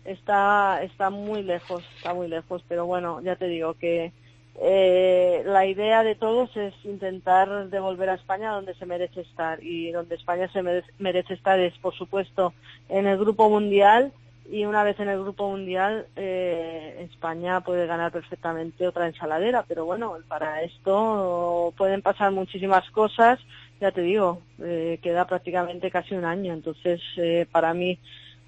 está 0.05 0.83
está 0.83 1.11
muy 1.11 1.43
lejos 1.43 1.85
está 1.97 2.15
muy 2.15 2.29
lejos 2.29 2.63
pero 2.69 2.87
bueno 2.87 3.21
ya 3.23 3.37
te 3.37 3.47
digo 3.47 3.75
que 3.75 4.13
eh, 4.61 5.43
la 5.47 5.65
idea 5.67 6.03
de 6.03 6.15
todos 6.15 6.55
es 6.57 6.75
intentar 6.85 7.69
devolver 7.71 8.11
a 8.11 8.15
España 8.15 8.53
donde 8.53 8.75
se 8.75 8.85
merece 8.85 9.23
estar 9.23 9.63
y 9.63 9.91
donde 9.93 10.15
España 10.15 10.49
se 10.53 10.63
merece 10.99 11.35
estar 11.35 11.59
es 11.59 11.77
por 11.79 11.95
supuesto 11.95 12.53
en 12.89 13.07
el 13.07 13.19
grupo 13.19 13.49
mundial 13.49 14.13
y 14.51 14.65
una 14.65 14.83
vez 14.83 14.99
en 15.01 15.09
el 15.09 15.21
grupo 15.21 15.49
mundial 15.49 16.07
eh, 16.17 17.09
España 17.11 17.61
puede 17.61 17.87
ganar 17.87 18.13
perfectamente 18.13 18.87
otra 18.87 19.07
ensaladera 19.07 19.65
pero 19.67 19.85
bueno 19.85 20.17
para 20.29 20.63
esto 20.63 21.73
pueden 21.77 22.03
pasar 22.03 22.33
muchísimas 22.33 22.89
cosas 22.91 23.39
ya 23.81 23.93
te 23.93 24.03
digo 24.03 24.43
eh, 24.61 24.99
queda 25.03 25.27
prácticamente 25.27 25.91
casi 25.91 26.15
un 26.15 26.25
año 26.25 26.53
entonces 26.53 27.01
eh, 27.17 27.47
para 27.51 27.73
mí 27.75 27.99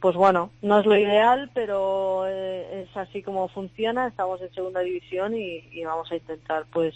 pues 0.01 0.17
bueno 0.17 0.51
no 0.63 0.81
es 0.81 0.87
lo 0.87 0.97
ideal 0.97 1.51
pero 1.55 2.27
eh, 2.27 2.83
es 2.83 2.97
así 2.97 3.23
como 3.23 3.49
funciona 3.49 4.09
estamos 4.09 4.41
en 4.43 4.53
segunda 4.53 4.81
división 4.81 5.37
y, 5.37 5.69
y 5.73 5.85
vamos 5.85 6.11
a 6.11 6.17
intentar 6.17 6.65
pues 6.73 6.95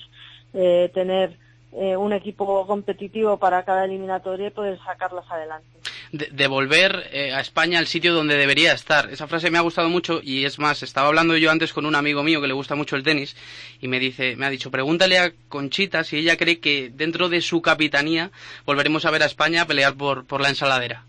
eh, 0.54 0.90
tener 0.94 1.36
eh, 1.72 1.96
un 1.96 2.12
equipo 2.12 2.66
competitivo 2.66 3.36
para 3.36 3.62
cada 3.62 3.84
eliminatoria 3.84 4.48
y 4.48 4.50
poder 4.50 4.78
sacarlas 4.78 5.30
adelante. 5.30 5.68
Devolver 6.12 7.08
eh, 7.12 7.32
a 7.32 7.40
España 7.40 7.78
al 7.78 7.86
sitio 7.86 8.14
donde 8.14 8.36
debería 8.36 8.72
estar. 8.72 9.10
Esa 9.10 9.26
frase 9.26 9.50
me 9.50 9.58
ha 9.58 9.62
gustado 9.62 9.88
mucho 9.88 10.20
y 10.22 10.44
es 10.44 10.58
más, 10.58 10.82
estaba 10.82 11.08
hablando 11.08 11.36
yo 11.36 11.50
antes 11.50 11.72
con 11.72 11.86
un 11.86 11.94
amigo 11.94 12.22
mío 12.22 12.40
que 12.40 12.46
le 12.46 12.54
gusta 12.54 12.74
mucho 12.74 12.96
el 12.96 13.02
tenis 13.02 13.36
y 13.80 13.88
me 13.88 13.98
dice, 13.98 14.36
me 14.36 14.46
ha 14.46 14.50
dicho, 14.50 14.70
pregúntale 14.70 15.18
a 15.18 15.32
Conchita 15.48 16.04
si 16.04 16.18
ella 16.18 16.36
cree 16.36 16.60
que 16.60 16.90
dentro 16.92 17.28
de 17.28 17.40
su 17.40 17.62
capitanía 17.62 18.30
volveremos 18.64 19.04
a 19.04 19.10
ver 19.10 19.22
a 19.22 19.26
España 19.26 19.66
pelear 19.66 19.94
por, 19.94 20.26
por 20.26 20.40
la 20.40 20.48
ensaladera. 20.48 21.04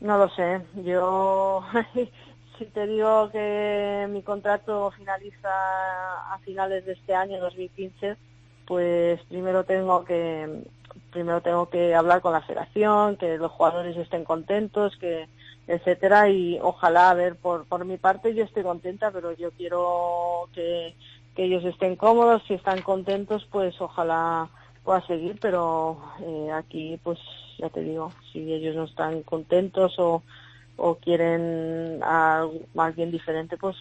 No 0.00 0.18
lo 0.18 0.28
sé. 0.30 0.60
Yo 0.84 1.64
si 2.58 2.64
te 2.66 2.86
digo 2.86 3.30
que 3.30 4.06
mi 4.10 4.22
contrato 4.22 4.92
finaliza 4.96 5.50
a 6.32 6.38
finales 6.44 6.84
de 6.86 6.92
este 6.92 7.14
año, 7.14 7.40
2015 7.40 8.16
pues 8.66 9.20
primero 9.28 9.64
tengo 9.64 10.04
que 10.04 10.64
primero 11.16 11.40
tengo 11.40 11.70
que 11.70 11.94
hablar 11.94 12.20
con 12.20 12.34
la 12.34 12.42
federación, 12.42 13.16
que 13.16 13.38
los 13.38 13.50
jugadores 13.50 13.96
estén 13.96 14.22
contentos, 14.22 14.94
que 14.98 15.28
etcétera 15.66 16.28
y 16.28 16.58
ojalá 16.60 17.08
a 17.08 17.14
ver 17.14 17.36
por 17.36 17.64
por 17.64 17.86
mi 17.86 17.96
parte 17.96 18.34
yo 18.34 18.44
estoy 18.44 18.62
contenta, 18.62 19.10
pero 19.10 19.32
yo 19.32 19.50
quiero 19.52 20.50
que 20.52 20.94
que 21.34 21.44
ellos 21.44 21.64
estén 21.64 21.96
cómodos, 21.96 22.42
si 22.46 22.52
están 22.52 22.82
contentos, 22.82 23.48
pues 23.50 23.80
ojalá 23.80 24.50
pueda 24.84 25.00
seguir, 25.06 25.38
pero 25.40 25.96
eh, 26.20 26.50
aquí 26.52 27.00
pues 27.02 27.18
ya 27.58 27.70
te 27.70 27.80
digo, 27.80 28.12
si 28.30 28.52
ellos 28.52 28.76
no 28.76 28.84
están 28.84 29.22
contentos 29.22 29.98
o 29.98 30.22
o 30.76 30.96
quieren 30.96 32.00
a 32.02 32.46
alguien 32.76 33.10
diferente, 33.10 33.56
pues 33.56 33.76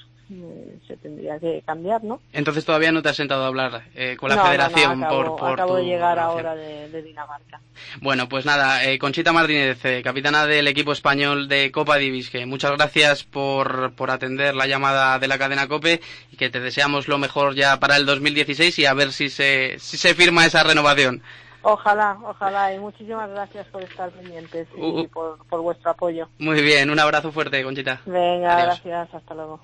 se 0.87 0.97
tendría 0.97 1.39
que 1.39 1.61
cambiar, 1.65 2.03
¿no? 2.03 2.19
Entonces 2.33 2.65
todavía 2.65 2.91
no 2.91 3.01
te 3.01 3.09
has 3.09 3.15
sentado 3.15 3.43
a 3.43 3.47
hablar 3.47 3.83
eh, 3.95 4.15
con 4.17 4.29
la 4.29 4.43
federación 4.43 4.99
no, 4.99 5.05
acabo, 5.05 5.23
por, 5.23 5.39
por 5.39 5.51
acabo 5.53 5.71
tu 5.73 5.77
de 5.77 5.85
llegar 5.85 6.17
ahora 6.19 6.55
de, 6.55 6.89
de, 6.89 7.01
Dinamarca. 7.03 7.59
Bueno, 8.01 8.27
pues 8.27 8.45
nada, 8.45 8.83
eh, 8.85 8.97
Conchita 8.97 9.31
Martínez, 9.33 9.83
eh, 9.85 10.01
capitana 10.03 10.45
del 10.45 10.67
equipo 10.67 10.91
español 10.91 11.47
de 11.47 11.71
Copa 11.71 11.97
Divis, 11.97 12.29
que 12.29 12.45
muchas 12.45 12.71
gracias 12.71 13.23
por, 13.23 13.93
por 13.93 14.09
atender 14.11 14.55
la 14.55 14.67
llamada 14.67 15.19
de 15.19 15.27
la 15.27 15.37
cadena 15.37 15.67
COPE 15.67 16.01
y 16.31 16.37
que 16.37 16.49
te 16.49 16.59
deseamos 16.59 17.07
lo 17.07 17.17
mejor 17.17 17.53
ya 17.55 17.79
para 17.79 17.95
el 17.97 18.05
2016 18.05 18.79
y 18.79 18.85
a 18.85 18.93
ver 18.93 19.11
si 19.11 19.29
se, 19.29 19.75
si 19.79 19.97
se 19.97 20.15
firma 20.15 20.45
esa 20.45 20.63
renovación. 20.63 21.21
Ojalá, 21.67 22.17
ojalá, 22.23 22.73
y 22.75 22.79
muchísimas 22.79 23.27
gracias 23.29 23.65
por 23.67 23.81
estar 23.83 24.11
pendientes 24.11 24.67
y 24.77 24.79
Uh, 24.81 24.99
uh. 25.01 25.09
por, 25.09 25.45
por 25.47 25.61
vuestro 25.61 25.89
apoyo. 25.91 26.29
Muy 26.37 26.61
bien, 26.61 26.89
un 26.91 26.99
abrazo 26.99 27.31
fuerte, 27.31 27.63
Conchita. 27.63 28.01
Venga, 28.05 28.57
Adiós. 28.57 28.81
gracias, 28.83 29.13
hasta 29.15 29.33
luego. 29.33 29.59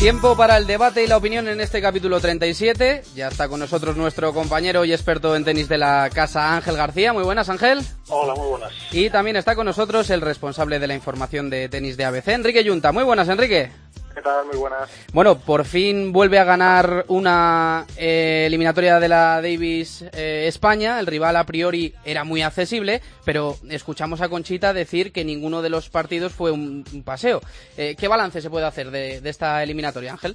Tiempo 0.00 0.34
para 0.34 0.56
el 0.56 0.66
debate 0.66 1.04
y 1.04 1.06
la 1.06 1.18
opinión 1.18 1.46
en 1.46 1.60
este 1.60 1.82
capítulo 1.82 2.20
37. 2.20 3.02
Ya 3.14 3.28
está 3.28 3.48
con 3.48 3.60
nosotros 3.60 3.98
nuestro 3.98 4.32
compañero 4.32 4.86
y 4.86 4.94
experto 4.94 5.36
en 5.36 5.44
tenis 5.44 5.68
de 5.68 5.76
la 5.76 6.08
casa, 6.08 6.56
Ángel 6.56 6.74
García. 6.74 7.12
Muy 7.12 7.22
buenas, 7.22 7.50
Ángel. 7.50 7.82
Hola, 8.08 8.34
muy 8.34 8.48
buenas. 8.48 8.72
Y 8.92 9.10
también 9.10 9.36
está 9.36 9.54
con 9.54 9.66
nosotros 9.66 10.08
el 10.08 10.22
responsable 10.22 10.78
de 10.78 10.86
la 10.86 10.94
información 10.94 11.50
de 11.50 11.68
tenis 11.68 11.98
de 11.98 12.06
ABC, 12.06 12.28
Enrique 12.28 12.64
Yunta. 12.64 12.92
Muy 12.92 13.04
buenas, 13.04 13.28
Enrique. 13.28 13.70
¿Qué 14.14 14.22
tal? 14.22 14.46
Muy 14.46 14.56
buenas. 14.56 15.08
Bueno, 15.12 15.38
por 15.38 15.64
fin 15.64 16.12
vuelve 16.12 16.38
a 16.38 16.44
ganar 16.44 17.04
una 17.08 17.86
eh, 17.96 18.44
eliminatoria 18.46 18.98
de 18.98 19.08
la 19.08 19.40
Davis 19.40 20.02
eh, 20.02 20.46
España. 20.46 20.98
El 20.98 21.06
rival 21.06 21.36
a 21.36 21.44
priori 21.44 21.94
era 22.04 22.24
muy 22.24 22.42
accesible, 22.42 23.00
pero 23.24 23.54
escuchamos 23.70 24.20
a 24.20 24.28
Conchita 24.28 24.72
decir 24.72 25.12
que 25.12 25.24
ninguno 25.24 25.62
de 25.62 25.70
los 25.70 25.90
partidos 25.90 26.32
fue 26.32 26.50
un, 26.50 26.84
un 26.92 27.04
paseo. 27.04 27.40
Eh, 27.76 27.94
¿Qué 27.98 28.08
balance 28.08 28.40
se 28.40 28.50
puede 28.50 28.66
hacer 28.66 28.90
de, 28.90 29.20
de 29.20 29.30
esta 29.30 29.62
eliminatoria, 29.62 30.12
Ángel? 30.12 30.34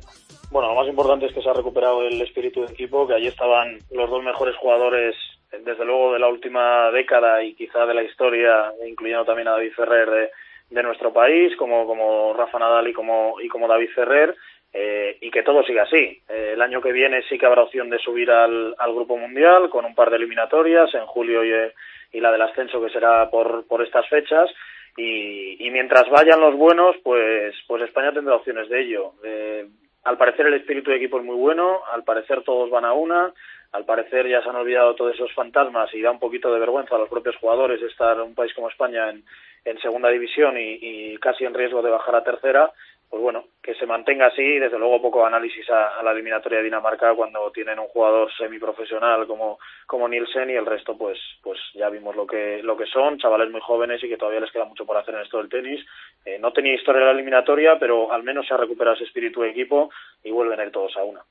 Bueno, 0.52 0.70
lo 0.70 0.76
más 0.76 0.88
importante 0.88 1.26
es 1.26 1.34
que 1.34 1.42
se 1.42 1.50
ha 1.50 1.54
recuperado 1.54 2.02
el 2.04 2.22
espíritu 2.22 2.62
de 2.62 2.72
equipo, 2.72 3.06
que 3.08 3.16
allí 3.16 3.28
estaban 3.28 3.78
los 3.92 4.10
dos 4.10 4.24
mejores 4.24 4.56
jugadores, 4.56 5.16
desde 5.52 5.84
luego, 5.84 6.14
de 6.14 6.20
la 6.20 6.30
última 6.30 6.92
década 6.92 7.44
y 7.44 7.56
quizá 7.56 7.86
de 7.86 7.94
la 7.94 8.04
historia, 8.04 8.72
incluyendo 8.88 9.26
también 9.26 9.48
a 9.48 9.52
David 9.52 9.74
Ferrer 9.76 10.10
de, 10.10 10.30
de 10.76 10.84
nuestro 10.84 11.14
país, 11.14 11.56
como, 11.56 11.88
como 11.88 12.34
Rafa 12.34 12.60
Nadal 12.60 12.88
y 12.90 12.94
como, 12.94 13.40
y 13.42 13.48
como 13.48 13.68
David 13.68 13.90
Ferrer, 13.96 14.36
eh, 14.74 15.18
y 15.22 15.32
que 15.32 15.42
todo 15.42 15.64
siga 15.64 15.84
así. 15.84 16.22
Eh, 16.28 16.52
el 16.54 16.62
año 16.62 16.82
que 16.82 16.92
viene 16.92 17.24
sí 17.30 17.38
que 17.38 17.46
habrá 17.46 17.64
opción 17.64 17.90
de 17.90 17.98
subir 18.00 18.30
al, 18.30 18.76
al 18.78 18.94
Grupo 18.94 19.16
Mundial 19.16 19.70
con 19.70 19.86
un 19.86 19.96
par 19.96 20.10
de 20.10 20.18
eliminatorias 20.18 20.94
en 20.94 21.06
julio 21.06 21.46
y, 21.46 21.54
eh, 21.54 21.74
y 22.12 22.20
la 22.20 22.32
del 22.32 22.42
ascenso 22.42 22.82
que 22.82 22.90
será 22.90 23.30
por, 23.30 23.66
por 23.68 23.82
estas 23.82 24.08
fechas. 24.10 24.50
Y, 24.98 25.66
y 25.66 25.72
mientras 25.72 26.10
vayan 26.10 26.42
los 26.42 26.56
buenos, 26.56 26.98
pues, 27.04 27.56
pues 27.68 27.84
España 27.84 28.12
tendrá 28.12 28.36
opciones 28.36 28.68
de 28.68 28.82
ello. 28.82 29.14
Eh, 29.24 29.66
al 30.04 30.18
parecer 30.18 30.46
el 30.46 30.54
espíritu 30.56 30.92
de 30.92 30.98
equipo 30.98 31.20
es 31.20 31.26
muy 31.26 31.38
bueno, 31.38 31.80
al 31.94 32.04
parecer 32.04 32.44
todos 32.44 32.70
van 32.70 32.86
a 32.86 32.94
una, 32.94 33.34
al 33.72 33.86
parecer 33.86 34.28
ya 34.28 34.42
se 34.42 34.50
han 34.50 34.56
olvidado 34.56 34.96
todos 34.96 35.16
esos 35.16 35.34
fantasmas 35.34 35.94
y 35.94 36.02
da 36.02 36.12
un 36.12 36.20
poquito 36.20 36.54
de 36.54 36.60
vergüenza 36.60 36.96
a 36.96 37.00
los 37.00 37.10
propios 37.10 37.36
jugadores 37.38 37.82
estar 37.82 38.22
un 38.22 38.36
país 38.36 38.54
como 38.54 38.70
España 38.70 39.10
en, 39.10 39.24
en 39.66 39.80
segunda 39.80 40.10
división 40.10 40.58
y, 40.58 40.78
y 40.82 41.18
casi 41.18 41.44
en 41.44 41.54
riesgo 41.54 41.82
de 41.82 41.90
bajar 41.90 42.16
a 42.16 42.24
tercera, 42.24 42.72
pues 43.10 43.22
bueno, 43.22 43.46
que 43.62 43.76
se 43.76 43.86
mantenga 43.86 44.28
así 44.28 44.42
y 44.42 44.60
desde 44.60 44.78
luego 44.80 45.02
poco 45.02 45.26
análisis 45.26 45.70
a, 45.70 46.00
a 46.00 46.04
la 46.04 46.12
eliminatoria 46.12 46.58
de 46.58 46.66
Dinamarca 46.66 47.14
cuando 47.14 47.52
tienen 47.52 47.80
un 47.80 47.88
jugador 47.88 48.32
semiprofesional 48.36 49.28
como, 49.28 49.60
como 49.86 50.08
Nielsen 50.08 50.50
y 50.50 50.54
el 50.54 50.66
resto 50.66 50.98
pues, 50.98 51.18
pues 51.42 51.60
ya 51.74 51.90
vimos 51.90 52.16
lo 52.16 52.28
que, 52.28 52.62
lo 52.64 52.76
que 52.76 52.86
son, 52.88 53.18
chavales 53.18 53.50
muy 53.52 53.62
jóvenes 53.62 54.04
y 54.04 54.10
que 54.10 54.18
todavía 54.18 54.42
les 54.42 54.52
queda 54.52 54.66
mucho 54.66 54.86
por 54.86 54.98
hacer 54.98 55.16
en 55.16 55.22
esto 55.22 55.38
del 55.38 55.50
tenis. 55.50 55.86
Eh, 56.26 56.40
no 56.40 56.52
tenía 56.52 56.74
historia 56.74 57.02
en 57.02 57.06
la 57.06 57.14
eliminatoria, 57.14 57.78
pero 57.80 58.12
al 58.12 58.24
menos 58.24 58.48
se 58.48 58.54
ha 58.54 58.58
recuperado 58.58 58.96
ese 58.96 59.06
espíritu 59.06 59.42
de 59.42 59.50
equipo 59.50 59.92
y 60.24 60.32
vuelven 60.32 60.60
a 60.60 60.66
ir 60.66 60.72
todos 60.72 60.98
a 60.98 61.04
una. 61.04 61.22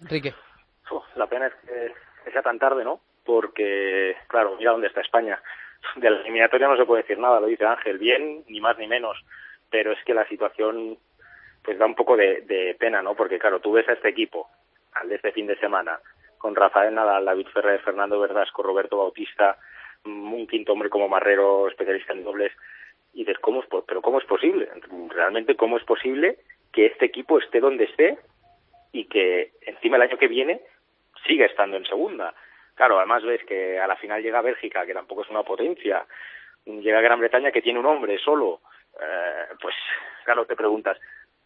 Enrique. 0.00 0.34
Uf, 0.90 1.04
la 1.14 1.26
pena 1.26 1.46
es 1.46 1.54
que, 1.54 1.94
que 2.24 2.32
sea 2.32 2.42
tan 2.42 2.58
tarde, 2.58 2.84
¿no? 2.84 3.00
Porque, 3.24 4.16
claro, 4.28 4.56
mira 4.58 4.72
dónde 4.72 4.88
está 4.88 5.00
España. 5.00 5.40
De 5.96 6.10
la 6.10 6.20
eliminatoria 6.20 6.68
no 6.68 6.76
se 6.76 6.84
puede 6.84 7.02
decir 7.02 7.18
nada, 7.18 7.40
lo 7.40 7.46
dice 7.46 7.64
Ángel, 7.64 7.98
bien, 7.98 8.44
ni 8.48 8.60
más 8.60 8.78
ni 8.78 8.86
menos. 8.86 9.18
Pero 9.70 9.92
es 9.92 10.02
que 10.04 10.14
la 10.14 10.26
situación 10.28 10.98
pues 11.62 11.78
da 11.78 11.86
un 11.86 11.94
poco 11.94 12.16
de, 12.16 12.42
de 12.42 12.74
pena, 12.78 13.02
¿no? 13.02 13.14
Porque, 13.14 13.38
claro, 13.38 13.60
tú 13.60 13.72
ves 13.72 13.88
a 13.88 13.92
este 13.92 14.08
equipo, 14.08 14.48
al 14.92 15.08
de 15.08 15.16
este 15.16 15.32
fin 15.32 15.46
de 15.46 15.58
semana, 15.58 16.00
con 16.38 16.56
Rafael 16.56 16.94
Nadal, 16.94 17.24
David 17.26 17.48
Ferrer, 17.48 17.80
Fernando 17.80 18.18
Verdasco, 18.18 18.62
Roberto 18.62 18.96
Bautista, 18.96 19.58
mm, 20.04 20.32
un 20.32 20.46
quinto 20.46 20.72
hombre 20.72 20.88
como 20.88 21.08
Marrero, 21.08 21.68
especialista 21.68 22.14
en 22.14 22.24
dobles, 22.24 22.52
y 23.12 23.20
dices, 23.20 23.38
¿cómo 23.40 23.60
es, 23.60 23.68
pero 23.86 24.00
¿cómo 24.00 24.18
es 24.18 24.24
posible? 24.24 24.68
Realmente, 25.10 25.56
¿cómo 25.56 25.76
es 25.76 25.84
posible 25.84 26.38
que 26.72 26.86
este 26.86 27.06
equipo 27.06 27.38
esté 27.38 27.60
donde 27.60 27.84
esté 27.84 28.18
y 28.92 29.04
que 29.04 29.52
encima 29.62 29.96
el 29.96 30.02
año 30.02 30.16
que 30.16 30.28
viene 30.28 30.62
siga 31.26 31.44
estando 31.44 31.76
en 31.76 31.84
segunda? 31.84 32.34
Claro, 32.80 32.96
además 32.96 33.22
ves 33.24 33.44
que 33.44 33.78
a 33.78 33.86
la 33.86 33.96
final 33.96 34.22
llega 34.22 34.40
Bélgica, 34.40 34.86
que 34.86 34.94
tampoco 34.94 35.20
es 35.20 35.28
una 35.28 35.42
potencia, 35.42 36.06
llega 36.64 37.02
Gran 37.02 37.20
Bretaña, 37.20 37.52
que 37.52 37.60
tiene 37.60 37.78
un 37.78 37.84
hombre 37.84 38.16
solo, 38.16 38.62
eh, 38.98 39.48
pues 39.60 39.74
claro, 40.24 40.46
te 40.46 40.56
preguntas, 40.56 40.98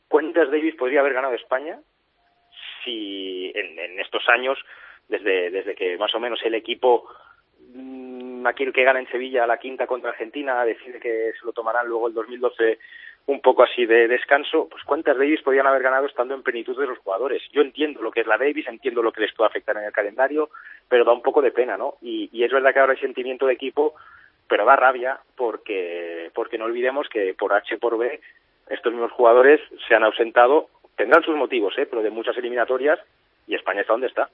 ¿cuántas 0.06 0.48
Davis 0.48 0.76
podría 0.76 1.00
haber 1.00 1.12
ganado 1.12 1.34
España 1.34 1.80
si 2.84 3.50
en, 3.52 3.98
estos 3.98 4.28
años, 4.28 4.64
desde, 5.08 5.50
desde 5.50 5.74
que 5.74 5.98
más 5.98 6.14
o 6.14 6.20
menos 6.20 6.40
el 6.44 6.54
equipo 6.54 7.08
mm, 7.58 8.46
aquel 8.46 8.72
que 8.72 8.84
gana 8.84 9.00
en 9.00 9.10
Sevilla 9.10 9.44
la 9.44 9.58
quinta 9.58 9.88
contra 9.88 10.10
Argentina 10.10 10.64
decide 10.64 11.00
que 11.00 11.32
se 11.32 11.44
lo 11.44 11.52
tomarán 11.52 11.88
luego 11.88 12.06
el 12.06 12.14
2012 12.14 12.78
un 13.26 13.40
poco 13.40 13.62
así 13.62 13.86
de 13.86 14.06
descanso, 14.06 14.68
pues 14.70 14.84
cuántas 14.84 15.16
Davis 15.16 15.40
podrían 15.42 15.66
haber 15.66 15.82
ganado 15.82 16.06
estando 16.06 16.34
en 16.34 16.42
plenitud 16.42 16.78
de 16.78 16.86
los 16.86 16.98
jugadores. 16.98 17.42
Yo 17.52 17.62
entiendo 17.62 18.02
lo 18.02 18.10
que 18.10 18.20
es 18.20 18.26
la 18.26 18.36
Davis, 18.36 18.66
entiendo 18.68 19.02
lo 19.02 19.12
que 19.12 19.22
les 19.22 19.32
puede 19.32 19.48
afectar 19.48 19.76
en 19.76 19.84
el 19.84 19.92
calendario, 19.92 20.50
pero 20.88 21.04
da 21.04 21.12
un 21.12 21.22
poco 21.22 21.40
de 21.40 21.50
pena, 21.50 21.76
¿no? 21.76 21.94
Y, 22.02 22.28
y 22.32 22.44
es 22.44 22.52
verdad 22.52 22.72
que 22.72 22.80
ahora 22.80 22.92
hay 22.92 22.98
sentimiento 22.98 23.46
de 23.46 23.54
equipo, 23.54 23.94
pero 24.48 24.66
da 24.66 24.76
rabia 24.76 25.18
porque 25.36 26.30
porque 26.34 26.58
no 26.58 26.66
olvidemos 26.66 27.08
que 27.08 27.34
por 27.34 27.52
H 27.54 27.78
por 27.78 27.96
B 27.96 28.20
estos 28.68 28.92
mismos 28.92 29.12
jugadores 29.12 29.60
se 29.88 29.94
han 29.94 30.04
ausentado, 30.04 30.68
tendrán 30.96 31.22
sus 31.22 31.36
motivos, 31.36 31.76
¿eh? 31.78 31.86
pero 31.86 32.02
de 32.02 32.10
muchas 32.10 32.36
eliminatorias 32.36 32.98
y 33.46 33.54
España 33.54 33.82
está 33.82 33.92
donde 33.92 34.06
está. 34.08 34.28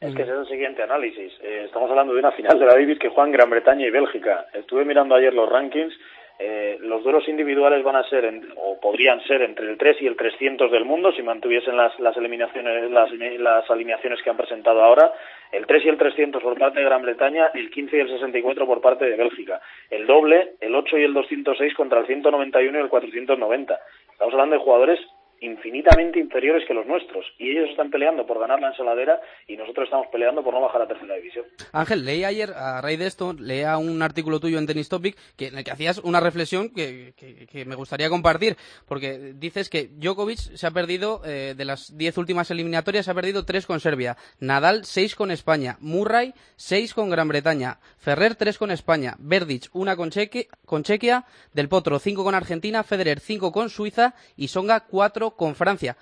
Es 0.00 0.14
que 0.14 0.22
ese 0.22 0.32
es 0.32 0.38
el 0.38 0.46
siguiente 0.46 0.82
análisis. 0.82 1.32
Eh, 1.40 1.62
estamos 1.64 1.88
hablando 1.88 2.12
de 2.12 2.18
una 2.18 2.32
final 2.32 2.58
de 2.58 2.66
la 2.66 2.74
Davis 2.74 2.98
que 2.98 3.08
juegan 3.08 3.32
Gran 3.32 3.48
Bretaña 3.48 3.86
y 3.86 3.90
Bélgica. 3.90 4.46
Estuve 4.52 4.84
mirando 4.84 5.14
ayer 5.14 5.32
los 5.32 5.48
rankings. 5.48 5.94
Eh, 6.38 6.76
los 6.80 7.02
duelos 7.02 7.26
individuales 7.28 7.82
van 7.82 7.96
a 7.96 8.04
ser, 8.04 8.30
o 8.56 8.78
podrían 8.78 9.22
ser, 9.22 9.40
entre 9.42 9.70
el 9.70 9.78
3 9.78 10.02
y 10.02 10.06
el 10.06 10.16
300 10.16 10.70
del 10.70 10.84
mundo 10.84 11.10
si 11.12 11.22
mantuviesen 11.22 11.76
las, 11.76 11.98
las 11.98 12.16
eliminaciones, 12.16 12.90
las, 12.90 13.10
las 13.12 13.70
alineaciones 13.70 14.22
que 14.22 14.30
han 14.30 14.36
presentado 14.36 14.82
ahora. 14.82 15.12
El 15.50 15.66
3 15.66 15.84
y 15.84 15.88
el 15.88 15.96
300 15.96 16.42
por 16.42 16.58
parte 16.58 16.80
de 16.80 16.84
Gran 16.84 17.02
Bretaña, 17.02 17.50
el 17.54 17.70
15 17.70 17.96
y 17.96 18.00
el 18.00 18.10
64 18.10 18.66
por 18.66 18.80
parte 18.80 19.06
de 19.06 19.16
Bélgica. 19.16 19.60
El 19.90 20.06
doble, 20.06 20.54
el 20.60 20.74
8 20.74 20.98
y 20.98 21.04
el 21.04 21.14
206 21.14 21.74
contra 21.74 22.00
el 22.00 22.06
191 22.06 22.78
y 22.78 22.82
el 22.82 22.88
490. 22.88 23.80
Estamos 24.12 24.34
hablando 24.34 24.56
de 24.56 24.62
jugadores 24.62 25.00
infinitamente 25.40 26.18
inferiores 26.18 26.66
que 26.66 26.74
los 26.74 26.86
nuestros 26.86 27.24
y 27.38 27.50
ellos 27.50 27.70
están 27.70 27.90
peleando 27.90 28.26
por 28.26 28.38
ganar 28.38 28.60
la 28.60 28.68
ensaladera 28.68 29.20
y 29.46 29.56
nosotros 29.56 29.84
estamos 29.84 30.06
peleando 30.08 30.42
por 30.42 30.54
no 30.54 30.60
bajar 30.60 30.82
a 30.82 30.88
tercera 30.88 31.14
división. 31.14 31.44
Ángel, 31.72 32.04
leí 32.04 32.24
ayer, 32.24 32.50
a 32.50 32.80
raíz 32.80 32.98
de 32.98 33.06
esto, 33.06 33.34
leía 33.38 33.76
un 33.78 34.02
artículo 34.02 34.40
tuyo 34.40 34.58
en 34.58 34.66
Tennis 34.66 34.88
Topic 34.88 35.16
que, 35.36 35.48
en 35.48 35.58
el 35.58 35.64
que 35.64 35.70
hacías 35.70 35.98
una 35.98 36.20
reflexión 36.20 36.70
que, 36.70 37.14
que, 37.16 37.64
me 37.64 37.74
gustaría 37.74 38.08
compartir, 38.08 38.56
porque 38.86 39.32
dices 39.34 39.68
que 39.68 39.88
Djokovic 39.88 40.38
se 40.38 40.66
ha 40.66 40.70
perdido, 40.70 41.22
eh, 41.24 41.54
de 41.56 41.64
las 41.64 41.96
diez 41.96 42.16
últimas 42.18 42.50
eliminatorias, 42.50 43.06
se 43.06 43.10
ha 43.10 43.14
perdido 43.14 43.44
tres 43.44 43.66
con 43.66 43.80
Serbia, 43.80 44.16
Nadal 44.40 44.84
seis 44.84 45.14
con 45.14 45.30
España, 45.30 45.76
Murray 45.80 46.32
seis 46.56 46.94
con 46.94 47.10
Gran 47.10 47.28
Bretaña, 47.28 47.78
Ferrer 47.98 48.36
tres 48.36 48.58
con 48.58 48.70
España, 48.70 49.16
Verdic 49.18 49.68
una 49.72 49.96
con, 49.96 50.10
Cheque, 50.10 50.48
con 50.64 50.82
Chequia, 50.82 51.24
Del 51.52 51.68
Potro 51.68 51.98
cinco 51.98 52.24
con 52.24 52.34
Argentina, 52.34 52.82
Federer 52.84 53.20
cinco 53.20 53.52
con 53.52 53.68
Suiza 53.68 54.14
y 54.36 54.48
Songa 54.48 54.80
cuatro 54.80 55.25
con 55.34 55.54
Francia. 55.54 55.96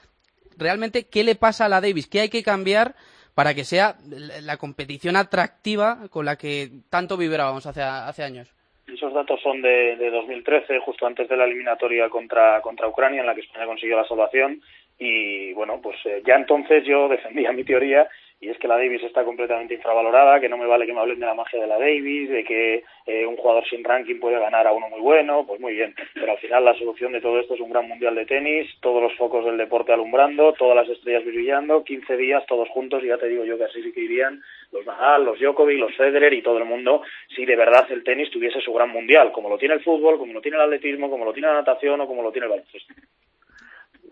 Realmente, 0.56 1.08
¿qué 1.08 1.24
le 1.24 1.34
pasa 1.34 1.64
a 1.64 1.68
la 1.68 1.80
Davis? 1.80 2.08
¿Qué 2.08 2.20
hay 2.20 2.28
que 2.28 2.42
cambiar 2.42 2.94
para 3.34 3.54
que 3.54 3.64
sea 3.64 3.96
la 4.42 4.56
competición 4.56 5.16
atractiva 5.16 6.08
con 6.10 6.24
la 6.24 6.36
que 6.36 6.68
tanto 6.90 7.16
vibrábamos 7.16 7.66
hace, 7.66 7.82
hace 7.82 8.22
años? 8.22 8.54
Esos 8.86 9.14
datos 9.14 9.40
son 9.42 9.62
de, 9.62 9.96
de 9.96 10.10
2013, 10.10 10.78
justo 10.80 11.06
antes 11.06 11.28
de 11.28 11.36
la 11.36 11.44
eliminatoria 11.44 12.08
contra, 12.10 12.60
contra 12.60 12.86
Ucrania, 12.86 13.20
en 13.20 13.26
la 13.26 13.34
que 13.34 13.40
España 13.40 13.66
consiguió 13.66 13.96
la 13.96 14.06
salvación. 14.06 14.60
Y 14.98 15.52
bueno, 15.54 15.80
pues 15.82 15.96
eh, 16.04 16.22
ya 16.24 16.36
entonces 16.36 16.84
yo 16.84 17.08
defendía 17.08 17.52
mi 17.52 17.64
teoría 17.64 18.08
y 18.40 18.50
es 18.50 18.58
que 18.58 18.68
la 18.68 18.76
Davis 18.76 19.02
está 19.02 19.24
completamente 19.24 19.74
infravalorada, 19.74 20.38
que 20.38 20.48
no 20.48 20.58
me 20.58 20.66
vale 20.66 20.86
que 20.86 20.92
me 20.92 21.00
hablen 21.00 21.18
de 21.18 21.26
la 21.26 21.34
magia 21.34 21.60
de 21.60 21.66
la 21.66 21.78
Davis, 21.78 22.28
de 22.28 22.44
que 22.44 22.84
eh, 23.06 23.26
un 23.26 23.36
jugador 23.36 23.66
sin 23.68 23.82
ranking 23.82 24.20
puede 24.20 24.38
ganar 24.38 24.66
a 24.66 24.72
uno 24.72 24.90
muy 24.90 25.00
bueno, 25.00 25.46
pues 25.46 25.60
muy 25.60 25.72
bien, 25.72 25.94
pero 26.12 26.32
al 26.32 26.38
final 26.38 26.64
la 26.64 26.74
solución 26.74 27.12
de 27.12 27.20
todo 27.20 27.40
esto 27.40 27.54
es 27.54 27.60
un 27.60 27.70
gran 27.70 27.88
mundial 27.88 28.14
de 28.14 28.26
tenis, 28.26 28.70
todos 28.80 29.02
los 29.02 29.14
focos 29.16 29.44
del 29.44 29.56
deporte 29.56 29.92
alumbrando, 29.92 30.52
todas 30.52 30.76
las 30.76 30.88
estrellas 30.88 31.24
brillando, 31.24 31.84
15 31.84 32.16
días 32.16 32.44
todos 32.46 32.68
juntos 32.68 33.02
y 33.02 33.06
ya 33.06 33.18
te 33.18 33.28
digo 33.28 33.44
yo 33.44 33.56
que 33.56 33.64
así 33.64 33.82
sí 33.82 33.92
que 33.92 34.00
irían 34.00 34.42
los 34.72 34.84
Nadal, 34.84 35.24
los 35.24 35.38
Djokovic, 35.38 35.78
los 35.78 35.96
Federer 35.96 36.34
y 36.34 36.42
todo 36.42 36.58
el 36.58 36.64
mundo 36.64 37.02
si 37.34 37.46
de 37.46 37.56
verdad 37.56 37.86
el 37.90 38.04
tenis 38.04 38.30
tuviese 38.30 38.60
su 38.60 38.72
gran 38.72 38.90
mundial, 38.90 39.32
como 39.32 39.48
lo 39.48 39.56
tiene 39.56 39.74
el 39.74 39.82
fútbol, 39.82 40.18
como 40.18 40.34
lo 40.34 40.40
tiene 40.42 40.56
el 40.56 40.64
atletismo, 40.64 41.08
como 41.08 41.24
lo 41.24 41.32
tiene 41.32 41.48
la 41.48 41.54
natación 41.54 42.00
o 42.00 42.06
como 42.06 42.22
lo 42.22 42.32
tiene 42.32 42.46
el 42.46 42.50
baloncesto. 42.50 42.94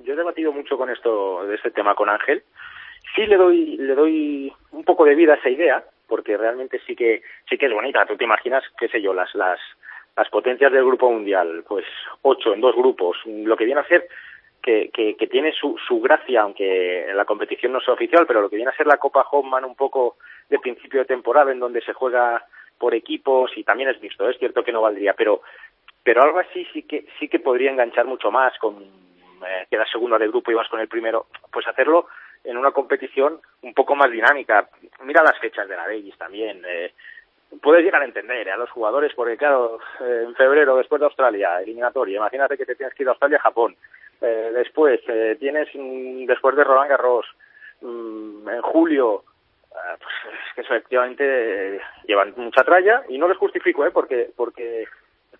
Yo 0.04 0.14
he 0.14 0.16
debatido 0.16 0.52
mucho 0.52 0.76
con 0.78 0.90
esto 0.90 1.46
de 1.46 1.54
este 1.56 1.70
tema 1.70 1.94
con 1.94 2.08
Ángel 2.08 2.42
sí 3.14 3.26
le 3.26 3.36
doy, 3.36 3.76
le 3.76 3.94
doy 3.94 4.52
un 4.72 4.84
poco 4.84 5.04
de 5.04 5.14
vida 5.14 5.34
a 5.34 5.36
esa 5.36 5.50
idea, 5.50 5.84
porque 6.06 6.36
realmente 6.36 6.80
sí 6.86 6.94
que, 6.94 7.22
sí 7.48 7.56
que 7.56 7.66
es 7.66 7.72
bonita. 7.72 8.04
Tú 8.06 8.16
te 8.16 8.24
imaginas, 8.24 8.62
qué 8.78 8.88
sé 8.88 9.00
yo, 9.00 9.14
las, 9.14 9.34
las, 9.34 9.58
las 10.16 10.28
potencias 10.28 10.72
del 10.72 10.84
grupo 10.84 11.10
mundial, 11.10 11.64
pues 11.66 11.84
ocho 12.22 12.52
en 12.52 12.60
dos 12.60 12.76
grupos, 12.76 13.16
lo 13.24 13.56
que 13.56 13.64
viene 13.64 13.80
a 13.80 13.86
ser 13.86 14.06
que, 14.62 14.90
que, 14.92 15.16
que, 15.16 15.26
tiene 15.26 15.52
su, 15.52 15.76
su 15.86 16.00
gracia, 16.00 16.42
aunque 16.42 17.06
la 17.14 17.24
competición 17.24 17.72
no 17.72 17.80
sea 17.80 17.94
oficial, 17.94 18.26
pero 18.26 18.40
lo 18.40 18.48
que 18.48 18.56
viene 18.56 18.70
a 18.70 18.76
ser 18.76 18.86
la 18.86 18.98
Copa 18.98 19.26
Hoffman 19.30 19.64
un 19.64 19.74
poco 19.74 20.16
de 20.48 20.58
principio 20.58 21.00
de 21.00 21.06
temporada, 21.06 21.50
en 21.50 21.58
donde 21.58 21.80
se 21.80 21.92
juega 21.92 22.44
por 22.78 22.94
equipos 22.94 23.50
y 23.56 23.64
también 23.64 23.88
es 23.88 24.00
visto, 24.00 24.28
es 24.28 24.38
cierto 24.38 24.62
que 24.62 24.72
no 24.72 24.82
valdría, 24.82 25.14
pero, 25.14 25.42
pero 26.02 26.22
algo 26.22 26.38
así 26.38 26.66
sí 26.72 26.82
que, 26.82 27.06
sí 27.18 27.28
que 27.28 27.40
podría 27.40 27.70
enganchar 27.70 28.06
mucho 28.06 28.30
más 28.30 28.56
con 28.58 28.82
eh, 28.82 29.66
queda 29.70 29.84
segundo 29.86 30.18
de 30.18 30.28
grupo 30.28 30.50
y 30.50 30.54
vas 30.54 30.68
con 30.68 30.80
el 30.80 30.88
primero, 30.88 31.26
pues 31.50 31.66
hacerlo 31.66 32.06
en 32.44 32.56
una 32.56 32.72
competición 32.72 33.40
un 33.62 33.74
poco 33.74 33.94
más 33.94 34.10
dinámica. 34.10 34.68
Mira 35.04 35.22
las 35.22 35.38
fechas 35.38 35.68
de 35.68 35.76
la 35.76 35.86
Davis 35.86 36.16
también. 36.18 36.62
Eh, 36.66 36.92
puedes 37.60 37.84
llegar 37.84 38.02
a 38.02 38.06
entender 38.06 38.48
eh, 38.48 38.52
a 38.52 38.56
los 38.56 38.70
jugadores, 38.70 39.12
porque 39.14 39.36
claro, 39.36 39.78
eh, 40.00 40.24
en 40.26 40.34
febrero, 40.34 40.76
después 40.76 41.00
de 41.00 41.06
Australia, 41.06 41.60
eliminatoria, 41.60 42.16
imagínate 42.16 42.56
que 42.56 42.66
te 42.66 42.74
tienes 42.74 42.94
que 42.94 43.02
ir 43.02 43.08
a 43.08 43.12
Australia, 43.12 43.38
Japón. 43.40 43.76
Eh, 44.20 44.52
después, 44.54 45.00
eh, 45.08 45.36
tienes, 45.38 45.68
mm, 45.74 46.26
después 46.26 46.56
de 46.56 46.64
Roland 46.64 46.90
Garros, 46.90 47.26
mm, 47.80 48.48
en 48.48 48.62
julio, 48.62 49.24
pues 49.72 50.34
es 50.34 50.54
que 50.54 50.60
efectivamente 50.60 51.80
llevan 52.06 52.34
mucha 52.36 52.62
tralla 52.62 53.04
y 53.08 53.16
no 53.16 53.26
les 53.26 53.38
justifico, 53.38 53.86
¿eh? 53.86 53.90
porque, 53.90 54.30
porque 54.36 54.86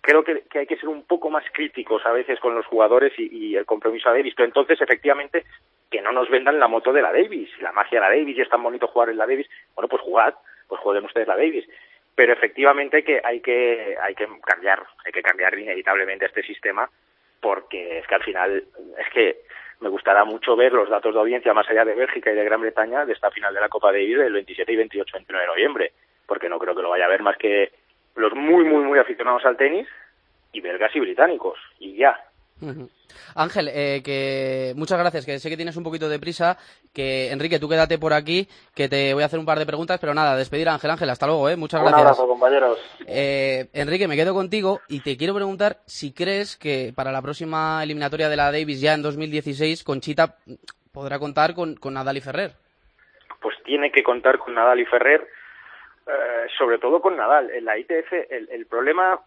creo 0.01 0.23
que, 0.23 0.41
que, 0.49 0.59
hay 0.59 0.65
que 0.65 0.75
ser 0.77 0.89
un 0.89 1.03
poco 1.03 1.29
más 1.29 1.45
críticos 1.53 2.03
a 2.05 2.11
veces 2.11 2.39
con 2.39 2.55
los 2.55 2.65
jugadores 2.65 3.13
y, 3.17 3.29
y 3.31 3.55
el 3.55 3.65
compromiso 3.65 4.09
ha 4.09 4.13
visto. 4.13 4.43
Entonces, 4.43 4.81
efectivamente, 4.81 5.45
que 5.93 6.01
no 6.01 6.11
nos 6.11 6.27
vendan 6.27 6.59
la 6.59 6.67
moto 6.67 6.91
de 6.91 7.03
la 7.03 7.13
Davis, 7.13 7.51
la 7.61 7.71
magia 7.71 7.99
de 7.99 8.07
la 8.07 8.15
Davis 8.15 8.35
y 8.35 8.41
es 8.41 8.49
tan 8.49 8.63
bonito 8.63 8.87
jugar 8.87 9.09
en 9.09 9.17
la 9.17 9.27
Davis. 9.27 9.47
Bueno, 9.75 9.87
pues 9.87 10.01
jugad, 10.01 10.33
pues 10.67 10.81
jueguen 10.81 11.05
ustedes 11.05 11.27
la 11.27 11.37
Davis. 11.37 11.69
Pero 12.15 12.33
efectivamente 12.33 13.03
que, 13.03 13.21
hay 13.23 13.41
que, 13.41 13.95
hay 14.01 14.15
que 14.15 14.27
cambiar, 14.43 14.83
hay 15.05 15.11
que 15.11 15.21
cambiar 15.21 15.57
inevitablemente 15.57 16.25
este 16.25 16.41
sistema 16.41 16.89
porque 17.39 17.99
es 17.99 18.07
que 18.07 18.15
al 18.15 18.23
final, 18.23 18.63
es 18.97 19.13
que 19.13 19.41
me 19.81 19.89
gustará 19.89 20.23
mucho 20.23 20.55
ver 20.55 20.73
los 20.73 20.89
datos 20.89 21.13
de 21.13 21.19
audiencia 21.19 21.53
más 21.53 21.69
allá 21.69 21.85
de 21.85 21.93
Bélgica 21.93 22.31
y 22.31 22.35
de 22.35 22.43
Gran 22.43 22.61
Bretaña 22.61 23.05
de 23.05 23.13
esta 23.13 23.29
final 23.29 23.53
de 23.53 23.61
la 23.61 23.69
Copa 23.69 23.91
Davis 23.91 24.17
del 24.17 24.33
27 24.33 24.71
y 24.71 24.75
28 24.77 25.11
29 25.13 25.43
de 25.43 25.47
noviembre, 25.47 25.91
porque 26.25 26.49
no 26.49 26.57
creo 26.57 26.73
que 26.73 26.81
lo 26.81 26.89
vaya 26.89 27.05
a 27.05 27.09
ver 27.09 27.21
más 27.21 27.37
que 27.37 27.71
los 28.15 28.33
muy, 28.33 28.63
muy, 28.63 28.83
muy 28.83 28.97
aficionados 28.97 29.45
al 29.45 29.57
tenis 29.57 29.87
y 30.53 30.61
belgas 30.61 30.95
y 30.95 31.01
británicos, 31.01 31.59
y 31.77 31.97
ya. 31.97 32.19
Ángel, 33.35 33.69
eh, 33.73 34.01
que 34.03 34.73
muchas 34.75 34.99
gracias, 34.99 35.25
que 35.25 35.39
sé 35.39 35.49
que 35.49 35.57
tienes 35.57 35.75
un 35.77 35.83
poquito 35.83 36.09
de 36.09 36.19
prisa, 36.19 36.57
que 36.93 37.31
Enrique, 37.31 37.59
tú 37.59 37.69
quédate 37.69 37.97
por 37.97 38.13
aquí, 38.13 38.47
que 38.75 38.87
te 38.87 39.13
voy 39.13 39.23
a 39.23 39.25
hacer 39.25 39.39
un 39.39 39.45
par 39.45 39.59
de 39.59 39.65
preguntas, 39.65 39.99
pero 39.99 40.13
nada, 40.13 40.37
despedir 40.37 40.69
a 40.69 40.73
Ángel, 40.73 40.91
Ángel, 40.91 41.09
hasta 41.09 41.27
luego, 41.27 41.49
¿eh? 41.49 41.55
muchas 41.55 41.81
gracias. 41.81 42.01
Un 42.01 42.07
abrazo, 42.07 42.27
compañeros. 42.27 42.79
Eh, 43.07 43.67
Enrique, 43.73 44.07
me 44.07 44.15
quedo 44.15 44.33
contigo 44.33 44.81
y 44.87 45.01
te 45.01 45.17
quiero 45.17 45.33
preguntar 45.33 45.77
si 45.85 46.13
crees 46.13 46.57
que 46.57 46.93
para 46.95 47.11
la 47.11 47.21
próxima 47.21 47.83
eliminatoria 47.83 48.29
de 48.29 48.37
la 48.37 48.51
Davis 48.51 48.81
ya 48.81 48.93
en 48.93 49.01
2016, 49.01 49.83
Conchita 49.83 50.37
podrá 50.91 51.19
contar 51.19 51.53
con, 51.53 51.75
con 51.75 51.93
Nadal 51.93 52.17
y 52.17 52.21
Ferrer. 52.21 52.51
Pues 53.41 53.55
tiene 53.65 53.91
que 53.91 54.03
contar 54.03 54.37
con 54.37 54.53
Nadal 54.53 54.79
y 54.79 54.85
Ferrer, 54.85 55.27
eh, 56.07 56.47
sobre 56.57 56.77
todo 56.77 57.01
con 57.01 57.17
Nadal. 57.17 57.49
En 57.51 57.65
la 57.65 57.77
ITF 57.77 58.13
el, 58.29 58.47
el 58.49 58.65
problema 58.67 59.19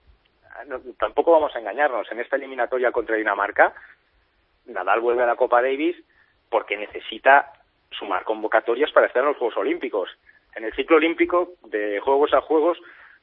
no, 0.65 0.81
tampoco 0.99 1.33
vamos 1.33 1.55
a 1.55 1.59
engañarnos. 1.59 2.11
En 2.11 2.21
esta 2.21 2.37
eliminatoria 2.37 2.93
contra 2.93 3.17
Dinamarca, 3.17 3.75
Nadal 4.67 5.01
vuelve 5.01 5.23
a 5.23 5.27
la 5.27 5.37
Copa 5.37 5.63
Davis 5.63 5.97
porque 6.49 6.77
necesita 6.77 7.53
sumar 7.91 8.25
convocatorias 8.25 8.91
para 8.93 9.07
estar 9.07 9.23
en 9.23 9.29
los 9.29 9.39
Juegos 9.39 9.57
Olímpicos. 9.57 10.11
En 10.55 10.65
el 10.65 10.73
ciclo 10.75 10.97
olímpico, 10.97 11.53
de 11.65 12.01
Juegos 12.01 12.33
a 12.33 12.41
Juegos, 12.41 12.79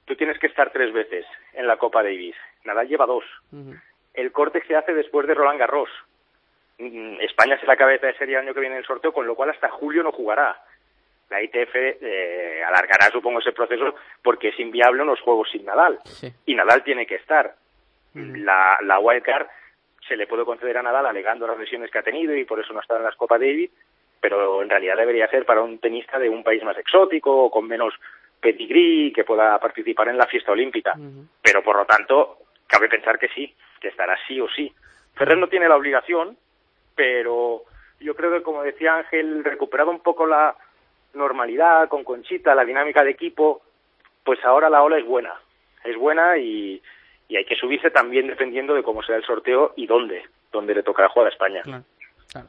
tú 0.05 0.15
tienes 0.15 0.37
que 0.39 0.47
estar 0.47 0.71
tres 0.71 0.93
veces 0.93 1.25
en 1.53 1.67
la 1.67 1.77
Copa 1.77 2.03
Davis. 2.03 2.35
Nadal 2.63 2.87
lleva 2.87 3.05
dos. 3.05 3.25
Uh 3.51 3.57
-huh. 3.57 3.81
El 4.13 4.31
corte 4.31 4.63
se 4.67 4.75
hace 4.75 4.93
después 4.93 5.27
de 5.27 5.33
Roland 5.33 5.59
Garros. 5.59 5.89
Mm, 6.77 7.19
España 7.21 7.59
se 7.59 7.65
la 7.65 7.77
cabeza 7.77 8.07
de 8.07 8.17
serie 8.17 8.35
el 8.35 8.41
año 8.41 8.53
que 8.53 8.59
viene 8.59 8.75
en 8.75 8.81
el 8.81 8.87
sorteo, 8.87 9.11
con 9.11 9.25
lo 9.25 9.35
cual 9.35 9.49
hasta 9.49 9.69
julio 9.69 10.03
no 10.03 10.11
jugará 10.11 10.59
la 11.29 11.41
ITF 11.41 11.75
eh, 11.75 12.63
alargará, 12.65 13.09
supongo, 13.12 13.39
ese 13.39 13.51
proceso 13.51 13.95
porque 14.21 14.49
es 14.49 14.59
inviable 14.59 15.01
unos 15.01 15.21
juegos 15.21 15.49
sin 15.51 15.65
Nadal. 15.65 15.99
Sí. 16.05 16.31
Y 16.45 16.55
Nadal 16.55 16.83
tiene 16.83 17.05
que 17.05 17.15
estar. 17.15 17.55
Mm. 18.13 18.43
La, 18.43 18.77
la 18.81 18.99
wildcard 18.99 19.47
se 20.07 20.15
le 20.15 20.27
puede 20.27 20.45
conceder 20.45 20.77
a 20.77 20.83
Nadal 20.83 21.05
alegando 21.05 21.47
las 21.47 21.57
lesiones 21.57 21.89
que 21.89 21.99
ha 21.99 22.03
tenido 22.03 22.36
y 22.36 22.45
por 22.45 22.59
eso 22.59 22.73
no 22.73 22.81
está 22.81 22.97
en 22.97 23.03
las 23.03 23.15
Copa 23.15 23.38
David, 23.38 23.69
pero 24.19 24.62
en 24.62 24.69
realidad 24.69 24.97
debería 24.97 25.27
ser 25.27 25.45
para 25.45 25.62
un 25.62 25.79
tenista 25.79 26.19
de 26.19 26.29
un 26.29 26.43
país 26.43 26.63
más 26.63 26.77
exótico 26.77 27.49
con 27.49 27.67
menos 27.67 27.93
pedigrí 28.39 29.12
que 29.13 29.23
pueda 29.23 29.57
participar 29.59 30.09
en 30.09 30.17
la 30.17 30.27
fiesta 30.27 30.51
olímpica. 30.51 30.93
Uh 30.97 31.01
-huh. 31.01 31.27
Pero 31.41 31.63
por 31.63 31.77
lo 31.77 31.86
tanto, 31.86 32.38
cabe 32.67 32.89
pensar 32.89 33.17
que 33.17 33.29
sí, 33.29 33.55
que 33.79 33.88
estará 33.88 34.17
sí 34.27 34.39
o 34.39 34.47
sí. 34.49 34.71
Ferrer 35.15 35.38
no 35.38 35.47
tiene 35.47 35.69
la 35.69 35.77
obligación, 35.77 36.38
pero 36.95 37.63
yo 37.99 38.15
creo 38.15 38.31
que, 38.31 38.43
como 38.43 38.63
decía 38.63 38.95
Ángel, 38.95 39.43
recuperado 39.43 39.91
un 39.91 40.01
poco 40.01 40.25
la, 40.25 40.55
normalidad, 41.13 41.88
con 41.89 42.04
Conchita, 42.04 42.56
la 42.56 42.65
dinámica 42.65 43.04
de 43.04 43.12
equipo, 43.12 43.62
pues 44.23 44.43
ahora 44.43 44.69
la 44.69 44.84
ola 44.84 44.97
es 44.97 45.06
buena. 45.06 45.34
Es 45.84 45.97
buena 45.97 46.38
y, 46.38 46.82
y 47.28 47.36
hay 47.36 47.45
que 47.45 47.56
subirse 47.56 47.91
también 47.91 48.28
dependiendo 48.28 48.73
de 48.73 48.84
cómo 48.84 49.04
será 49.04 49.17
el 49.17 49.26
sorteo 49.26 49.73
y 49.76 49.88
dónde, 49.88 50.23
dónde 50.52 50.76
le 50.76 50.84
tocará 50.84 51.10
jugar 51.10 51.28
a 51.28 51.32
España. 51.32 51.62
Claro, 51.63 51.84
claro. 52.32 52.47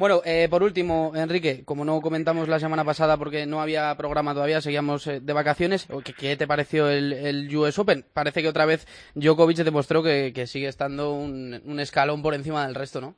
Bueno, 0.00 0.22
eh, 0.24 0.48
por 0.48 0.62
último, 0.62 1.12
Enrique, 1.14 1.62
como 1.66 1.84
no 1.84 2.00
comentamos 2.00 2.48
la 2.48 2.58
semana 2.58 2.84
pasada 2.84 3.18
porque 3.18 3.44
no 3.44 3.60
había 3.60 3.94
programa 3.96 4.32
todavía, 4.32 4.62
seguíamos 4.62 5.06
eh, 5.06 5.20
de 5.20 5.32
vacaciones, 5.34 5.86
¿qué, 6.02 6.14
¿qué, 6.14 6.36
te 6.36 6.46
pareció 6.46 6.88
el, 6.88 7.12
el, 7.12 7.54
US 7.54 7.78
Open? 7.78 8.04
Parece 8.14 8.40
que 8.40 8.48
otra 8.48 8.64
vez 8.64 8.86
Djokovic 9.14 9.58
demostró 9.58 10.02
que, 10.02 10.32
que 10.34 10.46
sigue 10.46 10.68
estando 10.68 11.12
un, 11.12 11.60
un, 11.66 11.80
escalón 11.80 12.22
por 12.22 12.32
encima 12.32 12.64
del 12.64 12.76
resto, 12.76 13.02
¿no? 13.02 13.14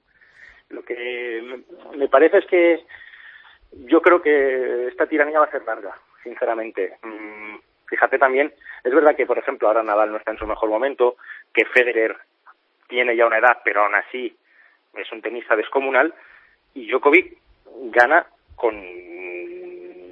Lo 0.70 0.82
que 0.82 1.62
me 1.96 2.08
parece 2.08 2.38
es 2.38 2.46
que 2.46 2.84
yo 3.72 4.00
creo 4.02 4.22
que 4.22 4.88
esta 4.88 5.06
tiranía 5.06 5.40
va 5.40 5.46
a 5.46 5.50
ser 5.50 5.64
larga, 5.64 5.96
sinceramente. 6.22 6.96
Mm, 7.02 7.56
fíjate 7.86 8.18
también, 8.18 8.52
es 8.84 8.94
verdad 8.94 9.16
que, 9.16 9.26
por 9.26 9.38
ejemplo, 9.38 9.68
ahora 9.68 9.82
Nadal 9.82 10.10
no 10.10 10.18
está 10.18 10.30
en 10.30 10.38
su 10.38 10.46
mejor 10.46 10.68
momento, 10.68 11.16
que 11.52 11.64
Federer 11.66 12.16
tiene 12.88 13.16
ya 13.16 13.26
una 13.26 13.38
edad, 13.38 13.58
pero 13.64 13.84
aún 13.84 13.94
así 13.94 14.36
es 14.94 15.12
un 15.12 15.22
tenista 15.22 15.56
descomunal, 15.56 16.14
y 16.74 16.90
Djokovic 16.90 17.38
gana 17.90 18.26
con 18.56 18.74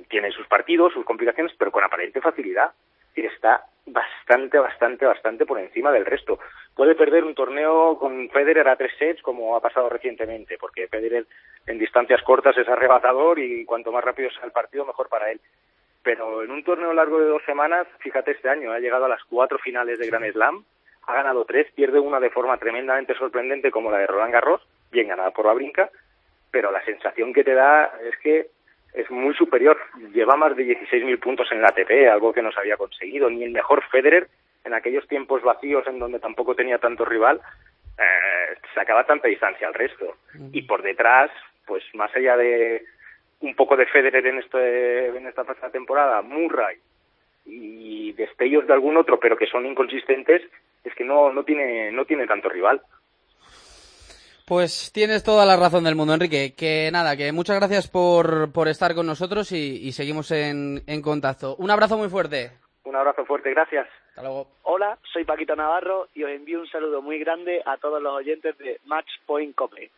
tiene 0.09 0.33
sus 0.33 0.47
partidos, 0.49 0.93
sus 0.93 1.05
complicaciones, 1.05 1.55
pero 1.57 1.71
con 1.71 1.85
aparente 1.85 2.21
facilidad 2.21 2.73
y 3.15 3.25
está 3.25 3.65
bastante, 3.87 4.59
bastante, 4.59 5.07
bastante 5.07 5.47
por 5.47 5.59
encima 5.59 5.93
del 5.93 6.05
resto. 6.05 6.39
Puede 6.81 6.95
perder 6.95 7.25
un 7.25 7.35
torneo 7.35 7.99
con 7.99 8.31
Federer 8.31 8.67
a 8.67 8.75
tres 8.75 8.93
sets, 8.99 9.21
como 9.21 9.55
ha 9.55 9.61
pasado 9.61 9.91
recientemente, 9.91 10.57
porque 10.59 10.89
Federer 10.89 11.27
en 11.67 11.79
distancias 11.79 12.23
cortas 12.23 12.57
es 12.57 12.67
arrebatador 12.67 13.39
y 13.39 13.67
cuanto 13.67 13.93
más 13.93 14.03
rápido 14.03 14.31
sea 14.31 14.47
el 14.47 14.51
partido, 14.51 14.87
mejor 14.87 15.11
para 15.11 15.31
él. 15.31 15.43
Pero 16.03 16.43
en 16.43 16.51
un 16.51 16.65
torneo 16.65 16.95
largo 16.95 17.21
de 17.21 17.27
dos 17.27 17.43
semanas, 17.45 17.87
fíjate 17.99 18.31
este 18.31 18.49
año, 18.49 18.73
ha 18.73 18.79
llegado 18.79 19.05
a 19.05 19.11
las 19.11 19.23
cuatro 19.25 19.59
finales 19.59 19.99
de 19.99 20.07
Grand 20.07 20.33
Slam, 20.33 20.65
ha 21.07 21.13
ganado 21.13 21.45
tres, 21.45 21.71
pierde 21.75 22.01
una 22.01 22.19
de 22.19 22.31
forma 22.31 22.57
tremendamente 22.57 23.13
sorprendente 23.13 23.71
como 23.71 23.91
la 23.91 23.99
de 23.99 24.07
Roland 24.07 24.33
Garros, 24.33 24.67
bien 24.91 25.09
ganada 25.09 25.33
por 25.33 25.55
brinca, 25.55 25.91
pero 26.51 26.73
la 26.73 26.83
sensación 26.87 27.35
que 27.35 27.45
te 27.45 27.53
da 27.53 27.93
es 28.11 28.17
que 28.23 28.47
es 28.95 29.11
muy 29.11 29.35
superior. 29.35 29.77
Lleva 30.15 30.35
más 30.35 30.57
de 30.57 30.65
16.000 30.65 31.21
puntos 31.21 31.53
en 31.53 31.61
la 31.61 31.69
ATP, 31.69 32.11
algo 32.11 32.33
que 32.33 32.41
no 32.41 32.51
se 32.51 32.61
había 32.61 32.79
conseguido. 32.79 33.29
Ni 33.29 33.45
el 33.45 33.51
mejor 33.51 33.85
Federer, 33.91 34.29
en 34.65 34.75
aquellos 34.75 35.07
tiempos 35.09 35.43
vacíos 35.43 35.87
en 35.87 35.99
donde 35.99 36.19
tampoco 36.19 36.55
tenía 36.55 36.79
tanto 36.79 37.05
rival, 37.05 37.41
eh, 37.99 38.59
sacaba 38.75 39.05
tanta 39.05 39.29
distancia 39.29 39.67
al 39.67 39.75
resto. 39.75 40.17
Y 40.53 40.63
por 40.63 40.83
detrás, 40.83 41.31
pues 41.67 41.83
más 41.95 42.15
allá 42.15 42.37
de 42.37 42.85
un 43.41 43.55
poco 43.55 43.77
de 43.77 43.87
Federer 43.87 44.27
en, 44.27 44.39
este, 44.39 45.07
en 45.09 45.27
esta 45.27 45.45
pasada 45.45 45.71
temporada, 45.71 46.21
Murray 46.23 46.79
y 47.47 48.13
destellos 48.13 48.67
de 48.67 48.73
algún 48.73 48.97
otro, 48.97 49.19
pero 49.19 49.37
que 49.37 49.47
son 49.47 49.67
inconsistentes, 49.67 50.43
es 50.85 50.95
que 50.95 51.05
no, 51.05 51.33
no, 51.33 51.43
tiene, 51.45 51.91
no 51.91 52.05
tiene 52.05 52.27
tanto 52.27 52.49
rival. 52.49 52.81
Pues 54.47 54.91
tienes 54.93 55.23
toda 55.23 55.47
la 55.47 55.57
razón 55.57 55.85
del 55.85 55.95
mundo, 55.95 56.15
Enrique. 56.15 56.55
Que 56.57 56.91
nada, 56.93 57.17
que 57.17 57.31
muchas 57.33 57.57
gracias 57.57 57.89
por, 57.89 58.53
por 58.53 58.67
estar 58.67 58.95
con 58.95 59.07
nosotros 59.07 59.53
y, 59.53 59.87
y 59.87 59.93
seguimos 59.93 60.33
en, 60.33 60.83
en, 60.87 61.03
contacto. 61.03 61.55
Un 61.57 61.71
abrazo 61.71 61.97
muy 61.97 62.09
fuerte. 62.09 62.51
Un 62.85 62.97
abrazo 62.97 63.25
fuerte, 63.25 63.51
gracias. 63.51 63.87
Hasta 64.21 64.29
luego. 64.29 64.49
Hola, 64.65 64.99
soy 65.15 65.25
Paquito 65.25 65.57
Navarro 65.57 66.09
y 66.15 66.25
os 66.25 66.31
envío 66.31 66.61
un 66.61 66.69
saludo 66.69 67.01
muy 67.01 67.19
grande 67.19 67.63
a 67.65 67.79
todos 67.79 68.03
los 68.03 68.13
oyentes 68.13 68.57
de 68.59 68.79
Match 68.85 69.09
Point 69.25 69.55
Cope. 69.55 69.91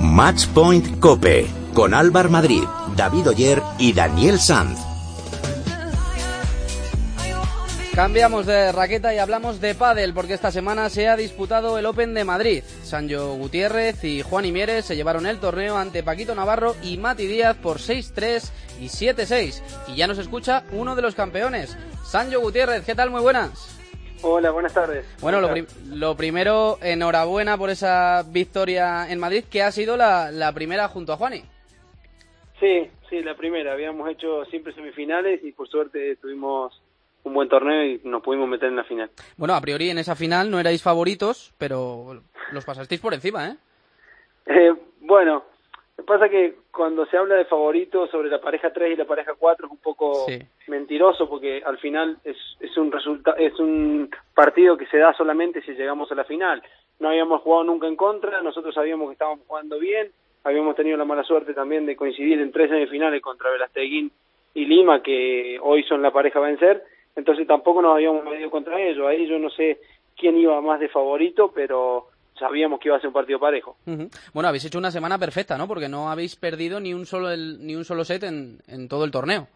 Match 0.00 0.46
Point 0.54 1.00
Cope 1.00 1.46
con 1.74 1.92
Álvar 1.92 2.30
Madrid, 2.30 2.62
David 2.96 3.30
Oyer 3.30 3.58
y 3.80 3.92
Daniel 3.92 4.38
Sanz. 4.38 4.87
Cambiamos 7.98 8.46
de 8.46 8.70
raqueta 8.70 9.12
y 9.12 9.18
hablamos 9.18 9.60
de 9.60 9.74
pádel 9.74 10.14
porque 10.14 10.34
esta 10.34 10.52
semana 10.52 10.88
se 10.88 11.08
ha 11.08 11.16
disputado 11.16 11.78
el 11.78 11.86
Open 11.86 12.14
de 12.14 12.22
Madrid. 12.22 12.62
Sancho 12.84 13.34
Gutiérrez 13.34 14.04
y 14.04 14.22
Juan 14.22 14.44
Imieres 14.44 14.84
se 14.84 14.94
llevaron 14.94 15.26
el 15.26 15.40
torneo 15.40 15.76
ante 15.76 16.04
Paquito 16.04 16.32
Navarro 16.32 16.76
y 16.80 16.96
Mati 16.96 17.26
Díaz 17.26 17.56
por 17.56 17.78
6-3 17.78 18.52
y 18.80 18.84
7-6. 18.84 19.88
Y 19.88 19.96
ya 19.96 20.06
nos 20.06 20.18
escucha 20.18 20.62
uno 20.70 20.94
de 20.94 21.02
los 21.02 21.16
campeones, 21.16 21.76
Sancho 22.04 22.40
Gutiérrez. 22.40 22.86
¿Qué 22.86 22.94
tal? 22.94 23.10
Muy 23.10 23.20
buenas. 23.20 23.76
Hola, 24.22 24.52
buenas 24.52 24.72
tardes. 24.72 25.04
Bueno, 25.20 25.40
lo, 25.40 25.50
pri 25.50 25.66
lo, 25.88 26.16
primero, 26.16 26.78
enhorabuena 26.80 27.58
por 27.58 27.68
esa 27.68 28.22
victoria 28.28 29.10
en 29.10 29.18
Madrid, 29.18 29.42
que 29.50 29.64
ha 29.64 29.72
sido 29.72 29.96
la, 29.96 30.30
la, 30.30 30.52
primera 30.52 30.86
junto 30.86 31.12
a 31.12 31.16
Juani. 31.16 31.42
Sí, 32.60 32.88
sí, 33.10 33.24
la 33.24 33.34
primera. 33.34 33.72
Habíamos 33.72 34.08
hecho 34.08 34.44
siempre 34.44 34.72
semifinales 34.72 35.42
y 35.42 35.50
por 35.50 35.68
suerte 35.68 36.14
tuvimos 36.14 36.80
un 37.28 37.34
buen 37.34 37.48
torneo 37.48 37.84
y 37.84 38.00
nos 38.04 38.22
pudimos 38.22 38.48
meter 38.48 38.68
en 38.68 38.76
la 38.76 38.84
final. 38.84 39.10
Bueno, 39.36 39.54
a 39.54 39.60
priori 39.60 39.90
en 39.90 39.98
esa 39.98 40.16
final 40.16 40.50
no 40.50 40.58
erais 40.58 40.82
favoritos, 40.82 41.54
pero 41.58 42.20
los 42.52 42.64
pasasteis 42.64 43.00
por 43.00 43.14
encima, 43.14 43.48
¿eh? 43.48 43.56
eh 44.46 44.74
bueno, 45.00 45.44
pasa 46.06 46.28
que 46.28 46.56
cuando 46.70 47.06
se 47.06 47.16
habla 47.16 47.36
de 47.36 47.44
favoritos 47.44 48.10
sobre 48.10 48.30
la 48.30 48.40
pareja 48.40 48.72
3 48.72 48.92
y 48.92 48.96
la 48.96 49.04
pareja 49.04 49.34
4 49.38 49.66
es 49.66 49.72
un 49.72 49.78
poco 49.78 50.26
sí. 50.26 50.38
mentiroso 50.68 51.28
porque 51.28 51.62
al 51.64 51.78
final 51.78 52.18
es, 52.24 52.36
es 52.60 52.76
un 52.76 52.92
resulta 52.92 53.32
es 53.32 53.58
un 53.58 54.10
partido 54.34 54.76
que 54.76 54.86
se 54.86 54.98
da 54.98 55.12
solamente 55.12 55.60
si 55.62 55.72
llegamos 55.72 56.10
a 56.10 56.14
la 56.14 56.24
final. 56.24 56.62
No 57.00 57.08
habíamos 57.08 57.42
jugado 57.42 57.64
nunca 57.64 57.86
en 57.86 57.96
contra, 57.96 58.42
nosotros 58.42 58.74
sabíamos 58.74 59.08
que 59.08 59.12
estábamos 59.12 59.46
jugando 59.46 59.78
bien, 59.78 60.10
habíamos 60.44 60.76
tenido 60.76 60.96
la 60.96 61.04
mala 61.04 61.22
suerte 61.24 61.54
también 61.54 61.86
de 61.86 61.96
coincidir 61.96 62.40
en 62.40 62.52
tres 62.52 62.70
semifinales 62.70 63.20
contra 63.22 63.50
Velasteguín 63.50 64.10
y 64.54 64.64
Lima, 64.64 65.02
que 65.02 65.58
hoy 65.62 65.84
son 65.84 66.02
la 66.02 66.10
pareja 66.10 66.38
a 66.38 66.42
vencer, 66.42 66.82
entonces 67.18 67.48
tampoco 67.48 67.82
nos 67.82 67.94
habíamos 67.96 68.24
medido 68.24 68.48
contra 68.48 68.80
ellos. 68.80 69.04
Ahí 69.08 69.26
yo 69.26 69.40
no 69.40 69.50
sé 69.50 69.80
quién 70.16 70.36
iba 70.38 70.60
más 70.60 70.78
de 70.78 70.88
favorito, 70.88 71.50
pero 71.52 72.06
sabíamos 72.38 72.78
que 72.78 72.88
iba 72.88 72.96
a 72.96 73.00
ser 73.00 73.08
un 73.08 73.14
partido 73.14 73.40
parejo. 73.40 73.76
Uh 73.86 73.90
-huh. 73.90 74.30
Bueno, 74.32 74.48
habéis 74.48 74.64
hecho 74.64 74.78
una 74.78 74.92
semana 74.92 75.18
perfecta, 75.18 75.58
¿no? 75.58 75.66
Porque 75.66 75.88
no 75.88 76.10
habéis 76.10 76.36
perdido 76.36 76.78
ni 76.78 76.94
un 76.94 77.06
solo 77.06 77.30
el, 77.30 77.66
ni 77.66 77.74
un 77.74 77.84
solo 77.84 78.04
set 78.04 78.22
en, 78.22 78.60
en 78.68 78.88
todo 78.88 79.04
el 79.04 79.10
torneo. 79.10 79.48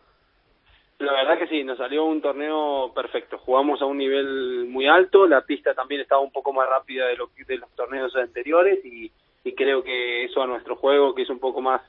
La 0.99 1.13
verdad 1.13 1.39
que 1.39 1.47
sí, 1.47 1.63
nos 1.63 1.79
salió 1.79 2.05
un 2.05 2.21
torneo 2.21 2.93
perfecto. 2.93 3.39
Jugamos 3.39 3.81
a 3.81 3.87
un 3.87 3.99
nivel 3.99 4.67
muy 4.69 4.89
alto, 4.89 5.29
la 5.29 5.43
pista 5.43 5.73
también 5.73 6.01
estaba 6.01 6.21
un 6.21 6.33
poco 6.33 6.53
más 6.53 6.69
rápida 6.69 7.07
de, 7.07 7.17
lo, 7.17 7.31
de 7.47 7.59
los 7.59 7.71
torneos 7.77 8.15
anteriores 8.17 8.85
y, 8.85 9.11
y 9.45 9.53
creo 9.55 9.85
que 9.85 10.25
eso 10.25 10.43
a 10.43 10.49
nuestro 10.49 10.75
juego, 10.75 11.15
que 11.15 11.23
es 11.23 11.31
un 11.31 11.39
poco 11.39 11.61
más 11.61 11.81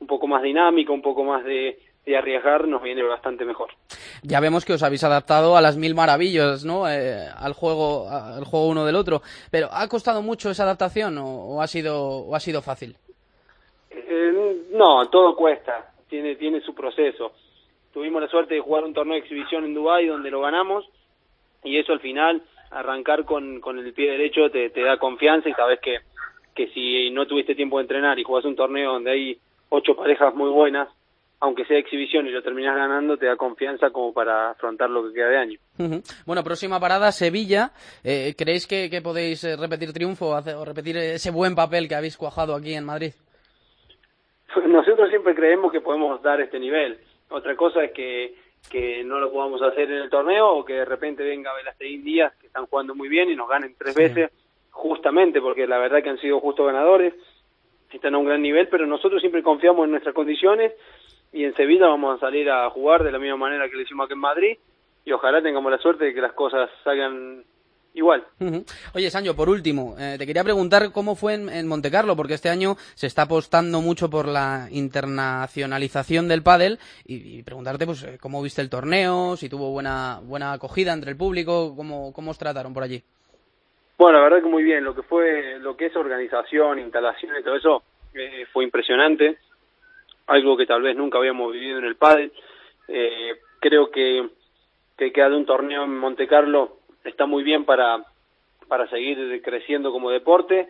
un 0.00 0.06
poco 0.06 0.26
más 0.26 0.42
dinámico, 0.42 0.94
un 0.94 1.02
poco 1.02 1.24
más 1.24 1.44
de, 1.44 1.78
de 2.10 2.18
arriesgar, 2.18 2.68
nos 2.68 2.82
viene 2.82 3.02
bastante 3.02 3.44
mejor. 3.44 3.70
Ya 4.22 4.40
vemos 4.40 4.64
que 4.64 4.72
os 4.72 4.82
habéis 4.82 5.04
adaptado 5.04 5.56
a 5.56 5.60
las 5.60 5.76
mil 5.76 5.94
maravillas, 5.94 6.64
¿no? 6.64 6.88
Eh, 6.88 7.26
al 7.36 7.52
juego, 7.52 8.08
al 8.08 8.44
juego 8.44 8.68
uno 8.68 8.84
del 8.84 8.96
otro. 8.96 9.22
Pero 9.50 9.68
¿ha 9.72 9.88
costado 9.88 10.22
mucho 10.22 10.50
esa 10.50 10.64
adaptación 10.64 11.18
o, 11.18 11.26
o 11.26 11.62
ha 11.62 11.66
sido 11.66 11.96
o 11.98 12.34
ha 12.34 12.40
sido 12.40 12.62
fácil? 12.62 12.96
Eh, 13.90 14.66
no, 14.72 15.08
todo 15.08 15.34
cuesta. 15.34 15.92
Tiene 16.08 16.36
tiene 16.36 16.60
su 16.60 16.74
proceso. 16.74 17.32
Tuvimos 17.92 18.22
la 18.22 18.28
suerte 18.28 18.54
de 18.54 18.60
jugar 18.60 18.84
un 18.84 18.94
torneo 18.94 19.14
de 19.14 19.20
exhibición 19.20 19.64
en 19.64 19.74
Dubai 19.74 20.06
donde 20.06 20.30
lo 20.30 20.40
ganamos 20.40 20.84
y 21.64 21.78
eso 21.78 21.92
al 21.92 22.00
final 22.00 22.42
arrancar 22.70 23.24
con, 23.24 23.60
con 23.60 23.78
el 23.78 23.92
pie 23.92 24.12
derecho 24.12 24.50
te, 24.50 24.70
te 24.70 24.82
da 24.82 24.96
confianza 24.98 25.48
y 25.48 25.54
sabes 25.54 25.80
que 25.80 25.98
que 26.54 26.68
si 26.68 27.10
no 27.10 27.26
tuviste 27.26 27.54
tiempo 27.54 27.78
de 27.78 27.82
entrenar 27.82 28.18
y 28.18 28.24
jugás 28.24 28.44
un 28.44 28.56
torneo 28.56 28.94
donde 28.94 29.10
hay 29.10 29.38
ocho 29.68 29.94
parejas 29.94 30.34
muy 30.34 30.50
buenas, 30.50 30.88
aunque 31.40 31.64
sea 31.64 31.78
exhibición 31.78 32.26
y 32.26 32.30
lo 32.30 32.42
terminas 32.42 32.76
ganando, 32.76 33.16
te 33.16 33.26
da 33.26 33.36
confianza 33.36 33.90
como 33.90 34.12
para 34.12 34.50
afrontar 34.50 34.90
lo 34.90 35.06
que 35.06 35.14
queda 35.14 35.28
de 35.28 35.38
año. 35.38 35.58
Uh 35.78 35.84
-huh. 35.84 36.24
Bueno, 36.26 36.44
próxima 36.44 36.78
parada, 36.78 37.10
Sevilla. 37.12 37.70
Eh, 38.04 38.34
¿Creéis 38.36 38.66
que, 38.66 38.90
que 38.90 39.00
podéis 39.00 39.42
repetir 39.58 39.92
triunfo 39.92 40.28
o 40.28 40.64
repetir 40.64 40.98
ese 40.98 41.30
buen 41.30 41.54
papel 41.54 41.88
que 41.88 41.94
habéis 41.94 42.18
cuajado 42.18 42.54
aquí 42.54 42.74
en 42.74 42.84
Madrid? 42.84 43.12
Nosotros 44.66 45.08
siempre 45.08 45.34
creemos 45.34 45.72
que 45.72 45.80
podemos 45.80 46.20
dar 46.22 46.40
este 46.40 46.58
nivel. 46.58 46.98
Otra 47.30 47.56
cosa 47.56 47.84
es 47.84 47.92
que, 47.92 48.34
que 48.70 49.02
no 49.04 49.18
lo 49.18 49.32
podamos 49.32 49.62
hacer 49.62 49.90
en 49.90 50.02
el 50.02 50.10
torneo 50.10 50.48
o 50.58 50.64
que 50.64 50.74
de 50.74 50.84
repente 50.84 51.22
venga 51.22 51.54
Velasteguín 51.54 52.04
Díaz, 52.04 52.34
que 52.38 52.48
están 52.48 52.66
jugando 52.66 52.94
muy 52.94 53.08
bien 53.08 53.30
y 53.30 53.36
nos 53.36 53.48
ganen 53.48 53.74
tres 53.78 53.94
sí. 53.94 54.02
veces, 54.02 54.30
justamente 54.70 55.40
porque 55.40 55.66
la 55.66 55.78
verdad 55.78 56.02
que 56.02 56.10
han 56.10 56.20
sido 56.20 56.40
justos 56.40 56.66
ganadores 56.66 57.14
están 57.96 58.14
a 58.14 58.18
un 58.18 58.26
gran 58.26 58.42
nivel, 58.42 58.68
pero 58.68 58.86
nosotros 58.86 59.20
siempre 59.20 59.42
confiamos 59.42 59.84
en 59.84 59.92
nuestras 59.92 60.14
condiciones 60.14 60.72
y 61.32 61.44
en 61.44 61.54
Sevilla 61.54 61.86
vamos 61.86 62.16
a 62.16 62.20
salir 62.20 62.50
a 62.50 62.68
jugar 62.70 63.04
de 63.04 63.12
la 63.12 63.18
misma 63.18 63.36
manera 63.36 63.68
que 63.68 63.76
lo 63.76 63.82
hicimos 63.82 64.04
aquí 64.04 64.14
en 64.14 64.20
Madrid 64.20 64.58
y 65.04 65.12
ojalá 65.12 65.42
tengamos 65.42 65.70
la 65.70 65.78
suerte 65.78 66.06
de 66.06 66.14
que 66.14 66.20
las 66.20 66.32
cosas 66.32 66.68
salgan 66.84 67.44
igual. 67.94 68.24
Uh 68.40 68.46
-huh. 68.46 68.92
Oye, 68.94 69.10
Sancho, 69.10 69.34
por 69.34 69.48
último, 69.48 69.96
eh, 69.98 70.16
te 70.18 70.26
quería 70.26 70.44
preguntar 70.44 70.92
cómo 70.92 71.16
fue 71.16 71.34
en, 71.34 71.48
en 71.48 71.66
Montecarlo, 71.66 72.16
porque 72.16 72.34
este 72.34 72.48
año 72.48 72.76
se 72.94 73.06
está 73.06 73.22
apostando 73.22 73.80
mucho 73.80 74.10
por 74.10 74.28
la 74.28 74.68
internacionalización 74.70 76.28
del 76.28 76.42
pádel 76.42 76.78
y, 77.04 77.38
y, 77.38 77.42
preguntarte 77.42 77.86
pues 77.86 78.02
eh, 78.04 78.18
cómo 78.20 78.42
viste 78.42 78.62
el 78.62 78.70
torneo, 78.70 79.36
si 79.36 79.48
tuvo 79.48 79.70
buena 79.70 80.20
buena 80.22 80.52
acogida 80.52 80.92
entre 80.92 81.10
el 81.10 81.16
público, 81.16 81.74
cómo, 81.76 82.12
cómo 82.12 82.30
os 82.30 82.38
trataron 82.38 82.72
por 82.74 82.82
allí. 82.82 83.02
Bueno, 83.98 84.18
la 84.18 84.24
verdad 84.24 84.42
que 84.42 84.48
muy 84.48 84.62
bien, 84.62 84.82
lo 84.82 84.94
que 84.94 85.02
fue, 85.02 85.58
lo 85.58 85.76
que 85.76 85.86
es 85.86 85.96
organización, 85.96 86.78
instalación 86.78 87.32
y 87.38 87.42
todo 87.42 87.56
eso 87.56 87.82
eh, 88.14 88.46
fue 88.52 88.64
impresionante, 88.64 89.36
algo 90.30 90.56
que 90.56 90.66
tal 90.66 90.82
vez 90.82 90.96
nunca 90.96 91.18
habíamos 91.18 91.52
vivido 91.52 91.78
en 91.78 91.84
el 91.84 91.96
pádel. 91.96 92.32
Eh, 92.88 93.36
creo 93.60 93.90
que 93.90 94.28
que 95.00 95.12
queda 95.12 95.30
de 95.30 95.36
un 95.36 95.46
torneo 95.46 95.84
en 95.84 95.96
Monte 95.98 96.26
Carlo 96.26 96.76
está 97.04 97.24
muy 97.24 97.42
bien 97.42 97.64
para, 97.64 98.04
para 98.68 98.86
seguir 98.90 99.40
creciendo 99.42 99.92
como 99.92 100.10
deporte. 100.10 100.68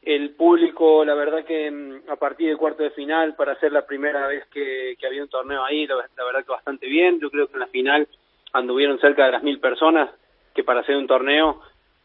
El 0.00 0.30
público, 0.30 1.04
la 1.04 1.14
verdad 1.14 1.44
que 1.44 1.70
mm, 1.70 2.10
a 2.10 2.16
partir 2.16 2.48
del 2.48 2.56
cuarto 2.56 2.82
de 2.82 2.92
final, 2.92 3.34
para 3.34 3.60
ser 3.60 3.70
la 3.70 3.84
primera 3.84 4.26
vez 4.26 4.46
que, 4.46 4.96
había 5.06 5.22
un 5.22 5.28
torneo 5.28 5.62
ahí, 5.62 5.86
la, 5.86 5.96
verdad 5.96 6.46
que 6.46 6.50
bastante 6.50 6.86
bien. 6.86 7.20
Yo 7.20 7.30
creo 7.30 7.46
que 7.46 7.52
en 7.52 7.60
la 7.60 7.66
final 7.66 8.08
anduvieron 8.54 8.98
cerca 9.00 9.26
de 9.26 9.32
las 9.32 9.42
mil 9.42 9.60
personas, 9.60 10.08
que 10.54 10.64
para 10.64 10.80
hacer 10.80 10.96
un 10.96 11.06
torneo 11.06 11.60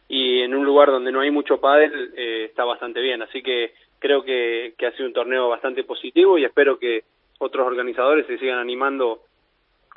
y 0.10 0.42
en 0.42 0.54
un 0.54 0.66
lugar 0.66 0.90
donde 0.90 1.14
no 1.14 1.22
hay 1.22 1.32
mucho 1.32 1.62
pádel 1.62 2.12
eh, 2.18 2.44
está 2.50 2.66
bastante 2.66 3.00
bien. 3.00 3.22
Así 3.22 3.42
que 3.42 3.74
creo 4.00 4.24
que, 4.24 4.74
que 4.78 4.88
ha 4.88 4.92
sido 4.94 5.08
un 5.08 5.14
torneo 5.14 5.50
bastante 5.50 5.84
positivo 5.84 6.38
y 6.38 6.46
espero 6.46 6.78
que 6.80 7.04
otros 7.40 7.66
organizadores 7.68 8.26
se 8.28 8.38
sigan 8.38 8.60
animando 8.60 9.22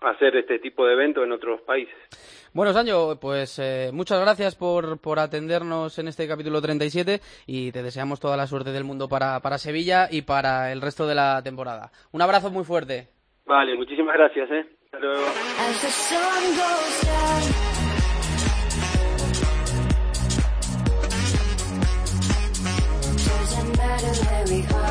a 0.02 0.10
hacer 0.10 0.36
este 0.36 0.58
tipo 0.58 0.86
de 0.86 0.94
eventos 0.94 1.24
en 1.24 1.32
otros 1.32 1.60
países. 1.62 1.94
Bueno, 2.52 2.72
Sancho, 2.72 3.18
pues 3.20 3.58
eh, 3.58 3.90
muchas 3.92 4.20
gracias 4.20 4.56
por, 4.56 5.00
por 5.00 5.18
atendernos 5.18 5.98
en 5.98 6.08
este 6.08 6.26
capítulo 6.26 6.60
37 6.60 7.20
y 7.46 7.70
te 7.70 7.82
deseamos 7.82 8.18
toda 8.18 8.36
la 8.36 8.46
suerte 8.46 8.72
del 8.72 8.84
mundo 8.84 9.08
para, 9.08 9.38
para 9.40 9.58
Sevilla 9.58 10.08
y 10.10 10.22
para 10.22 10.72
el 10.72 10.80
resto 10.80 11.06
de 11.06 11.14
la 11.14 11.42
temporada. 11.42 11.90
Un 12.12 12.22
abrazo 12.22 12.50
muy 12.50 12.64
fuerte. 12.64 13.08
Vale, 13.46 13.76
muchísimas 13.76 14.14
gracias. 14.16 14.50
¿eh? 14.50 14.66
Hasta 14.86 14.98
luego. 14.98 15.24
me. 24.50 24.89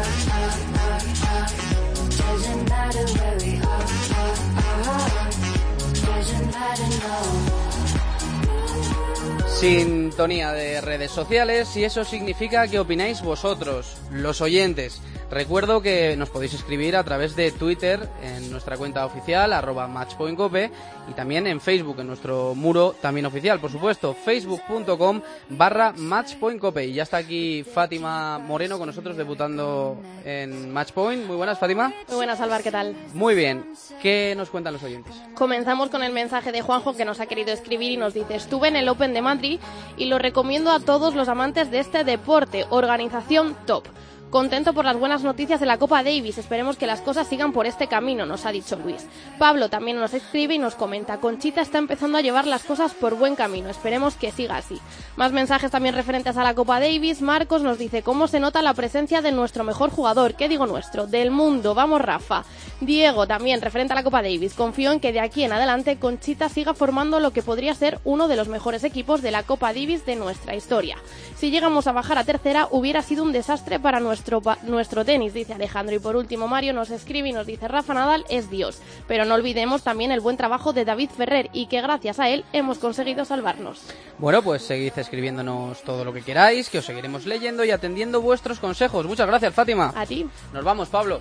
Sintonía 9.59 10.53
de 10.53 10.79
redes 10.79 11.11
sociales 11.11 11.75
y 11.75 11.83
eso 11.83 12.05
significa 12.05 12.65
que 12.69 12.79
opináis 12.79 13.21
vosotros, 13.21 13.97
los 14.09 14.39
oyentes. 14.39 15.01
Recuerdo 15.29 15.81
que 15.81 16.15
nos 16.15 16.29
podéis 16.29 16.55
escribir 16.55 16.95
a 16.95 17.03
través 17.03 17.35
de 17.35 17.51
Twitter 17.51 17.99
en 18.23 18.49
nuestra 18.49 18.77
cuenta 18.77 19.05
oficial, 19.05 19.53
arroba 19.53 19.87
matchpointcope, 19.87 20.71
y 21.07 21.13
también 21.13 21.45
en 21.45 21.61
Facebook, 21.61 21.99
en 21.99 22.07
nuestro 22.07 22.55
muro 22.55 22.95
también 22.99 23.27
oficial, 23.27 23.59
por 23.59 23.71
supuesto, 23.71 24.15
facebook.com 24.15 25.21
barra 25.49 25.93
matchpointcope. 25.95 26.85
Y 26.85 26.93
ya 26.93 27.03
está 27.03 27.17
aquí 27.17 27.63
Fátima 27.63 28.39
Moreno 28.39 28.79
con 28.79 28.87
nosotros 28.87 29.17
debutando 29.17 29.97
en 30.25 30.71
Matchpoint. 30.71 31.25
Muy 31.25 31.35
buenas, 31.35 31.59
Fátima. 31.59 31.93
Muy 32.07 32.15
buenas, 32.15 32.39
Álvaro, 32.41 32.63
¿qué 32.63 32.71
tal? 32.71 32.95
Muy 33.13 33.35
bien. 33.35 33.65
¿Qué 34.01 34.33
nos 34.35 34.49
cuentan 34.49 34.73
los 34.73 34.83
oyentes? 34.83 35.13
Comenzamos 35.35 35.89
con 35.89 36.01
el 36.01 36.13
mensaje 36.13 36.51
de 36.51 36.61
Juanjo 36.61 36.95
que 36.95 37.05
nos 37.05 37.19
ha 37.19 37.27
querido 37.27 37.51
escribir 37.51 37.91
y 37.91 37.97
nos 37.97 38.13
dice, 38.13 38.35
estuve 38.35 38.69
en 38.69 38.77
el 38.77 38.87
Open 38.89 39.13
de 39.13 39.21
Madrid 39.21 39.48
y 39.97 40.05
lo 40.05 40.19
recomiendo 40.19 40.71
a 40.71 40.79
todos 40.79 41.15
los 41.15 41.29
amantes 41.29 41.71
de 41.71 41.79
este 41.79 42.03
deporte, 42.03 42.65
organización 42.69 43.55
top. 43.65 43.85
Contento 44.29 44.75
por 44.75 44.85
las 44.85 44.95
buenas 44.95 45.23
noticias 45.23 45.59
de 45.59 45.65
la 45.65 45.79
Copa 45.79 46.03
Davis. 46.03 46.37
Esperemos 46.37 46.77
que 46.77 46.85
las 46.85 47.01
cosas 47.01 47.25
sigan 47.25 47.51
por 47.51 47.65
este 47.65 47.87
camino, 47.87 48.27
nos 48.27 48.45
ha 48.45 48.51
dicho 48.51 48.75
Luis. 48.75 49.07
Pablo 49.39 49.69
también 49.69 49.99
nos 49.99 50.13
escribe 50.13 50.53
y 50.53 50.59
nos 50.59 50.75
comenta, 50.75 51.17
Conchita 51.17 51.61
está 51.61 51.79
empezando 51.79 52.19
a 52.19 52.21
llevar 52.21 52.45
las 52.45 52.61
cosas 52.61 52.93
por 52.93 53.15
buen 53.15 53.35
camino. 53.35 53.69
Esperemos 53.69 54.13
que 54.13 54.31
siga 54.31 54.57
así. 54.57 54.79
Más 55.15 55.31
mensajes 55.31 55.71
también 55.71 55.95
referentes 55.95 56.37
a 56.37 56.43
la 56.43 56.53
Copa 56.53 56.79
Davis. 56.79 57.23
Marcos 57.23 57.63
nos 57.63 57.79
dice, 57.79 58.03
¿cómo 58.03 58.27
se 58.27 58.39
nota 58.39 58.61
la 58.61 58.75
presencia 58.75 59.23
de 59.23 59.31
nuestro 59.31 59.63
mejor 59.63 59.89
jugador? 59.89 60.35
¿Qué 60.35 60.47
digo 60.47 60.67
nuestro? 60.67 61.07
Del 61.07 61.31
mundo. 61.31 61.73
Vamos, 61.73 61.99
Rafa. 61.99 62.43
Diego 62.81 63.25
también, 63.25 63.61
referente 63.61 63.93
a 63.93 63.95
la 63.95 64.03
Copa 64.03 64.21
Davis. 64.21 64.53
Confío 64.53 64.91
en 64.91 64.99
que 64.99 65.11
de 65.11 65.21
aquí 65.21 65.43
en 65.43 65.53
adelante 65.53 65.97
Conchita 65.97 66.49
siga 66.49 66.75
formando 66.75 67.19
lo 67.19 67.31
que 67.31 67.41
podría 67.41 67.73
ser 67.73 67.99
uno 68.03 68.27
de 68.27 68.35
los 68.35 68.47
mejores 68.47 68.83
equipos 68.83 69.23
de 69.23 69.31
la 69.31 69.41
Copa 69.41 69.73
Davis 69.73 70.05
de 70.05 70.15
nuestra 70.15 70.55
historia. 70.55 70.97
Si 71.35 71.49
llegamos 71.49 71.87
a 71.87 71.93
bajar 71.93 72.19
a 72.19 72.25
tercera, 72.25 72.67
hubiera 72.69 73.01
sido 73.01 73.23
un 73.23 73.31
desastre 73.31 73.79
para 73.79 73.99
nuestro 73.99 74.18
nuestro, 74.63 75.05
tenis, 75.05 75.33
dice 75.33 75.53
Alejandro. 75.53 75.95
Y 75.95 75.99
por 75.99 76.15
último, 76.15 76.47
Mario 76.47 76.73
nos 76.73 76.89
escribe 76.89 77.29
y 77.29 77.33
nos 77.33 77.47
dice, 77.47 77.67
Rafa 77.67 77.93
Nadal 77.93 78.25
es 78.29 78.49
Dios. 78.49 78.81
Pero 79.07 79.25
no 79.25 79.35
olvidemos 79.35 79.83
también 79.83 80.11
el 80.11 80.19
buen 80.19 80.37
trabajo 80.37 80.73
de 80.73 80.85
David 80.85 81.09
Ferrer 81.09 81.49
y 81.53 81.67
que 81.67 81.81
gracias 81.81 82.19
a 82.19 82.29
él 82.29 82.45
hemos 82.53 82.79
conseguido 82.79 83.25
salvarnos. 83.25 83.81
Bueno, 84.17 84.41
pues 84.41 84.63
seguid 84.63 84.93
escribiéndonos 84.97 85.81
todo 85.83 86.03
lo 86.03 86.13
que 86.13 86.21
queráis, 86.21 86.69
que 86.69 86.79
os 86.79 86.85
seguiremos 86.85 87.25
leyendo 87.25 87.63
y 87.63 87.71
atendiendo 87.71 88.21
vuestros 88.21 88.59
consejos. 88.59 89.05
Muchas 89.05 89.27
gracias, 89.27 89.53
Fátima. 89.53 89.93
A 89.95 90.05
ti. 90.05 90.27
Nos 90.53 90.63
vamos, 90.63 90.89
Pablo. 90.89 91.19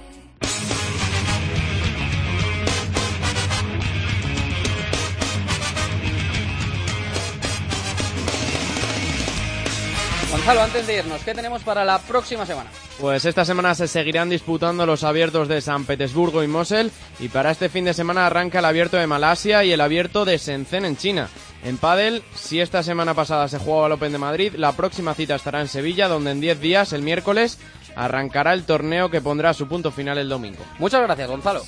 Gonzalo, 10.31 10.63
antes 10.63 10.87
de 10.87 10.97
irnos, 10.99 11.23
¿qué 11.25 11.35
tenemos 11.35 11.63
para 11.63 11.85
la 11.85 11.99
próxima 11.99 12.45
semana? 12.45 12.71
Pues 13.01 13.25
esta 13.25 13.45
semana 13.45 13.77
se 13.77 13.87
seguirán 13.87 14.29
disputando 14.29 14.85
los 14.85 15.05
abiertos 15.05 15.47
de 15.47 15.61
San 15.61 15.85
Petersburgo 15.85 16.43
y 16.43 16.49
Mosel 16.49 16.91
y 17.21 17.29
para 17.29 17.53
este 17.53 17.69
fin 17.69 17.85
de 17.85 17.95
semana 17.95 18.27
arranca 18.27 18.59
el 18.59 18.65
abierto 18.65 18.97
de 18.97 19.07
Malasia 19.07 19.63
y 19.65 19.71
el 19.71 19.81
abierto 19.81 20.25
de 20.25 20.37
Shenzhen 20.37 20.85
en 20.85 20.97
China. 20.97 21.29
En 21.63 21.77
pádel, 21.77 22.25
si 22.35 22.61
esta 22.61 22.83
semana 22.83 23.15
pasada 23.15 23.47
se 23.47 23.59
jugaba 23.59 23.87
el 23.87 23.93
Open 23.93 24.11
de 24.11 24.19
Madrid, 24.19 24.55
la 24.57 24.73
próxima 24.73 25.15
cita 25.15 25.37
estará 25.37 25.61
en 25.61 25.69
Sevilla, 25.69 26.09
donde 26.09 26.33
en 26.33 26.41
10 26.41 26.61
días, 26.61 26.93
el 26.93 27.03
miércoles, 27.03 27.59
arrancará 27.95 28.53
el 28.53 28.65
torneo 28.65 29.11
que 29.11 29.21
pondrá 29.21 29.55
su 29.55 29.69
punto 29.69 29.93
final 29.93 30.19
el 30.19 30.29
domingo. 30.29 30.65
Muchas 30.79 31.03
gracias, 31.03 31.29
Gonzalo. 31.29 31.63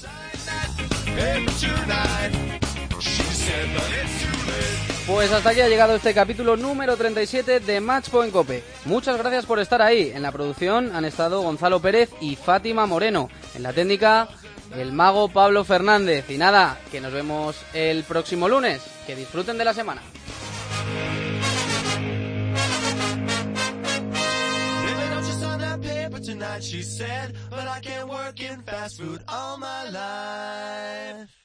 Pues 5.11 5.33
hasta 5.33 5.51
aquí 5.51 5.61
ha 5.61 5.69
llegado 5.69 5.97
este 5.97 6.15
capítulo 6.15 6.57
número 6.57 6.97
37 6.97 7.59
de 7.59 7.81
Matchpoint 7.81 8.33
Cope. 8.33 8.63
Muchas 8.85 9.19
gracias 9.19 9.45
por 9.45 9.59
estar 9.59 9.83
ahí. 9.83 10.13
En 10.15 10.23
la 10.23 10.31
producción 10.31 10.95
han 10.95 11.05
estado 11.05 11.43
Gonzalo 11.43 11.81
Pérez 11.81 12.11
y 12.21 12.37
Fátima 12.37 12.87
Moreno. 12.87 13.29
En 13.57 13.65
la 13.65 13.73
técnica, 13.73 14.29
el 14.77 14.93
mago 14.93 15.29
Pablo 15.29 15.65
Fernández. 15.65 16.31
Y 16.31 16.39
nada, 16.39 16.79
que 16.93 17.01
nos 17.01 17.13
vemos 17.13 17.57
el 17.75 18.05
próximo 18.05 18.49
lunes. 18.49 18.83
Que 19.05 19.17
disfruten 19.17 19.59
de 19.59 19.65
la 19.65 19.75
semana. 19.75 20.01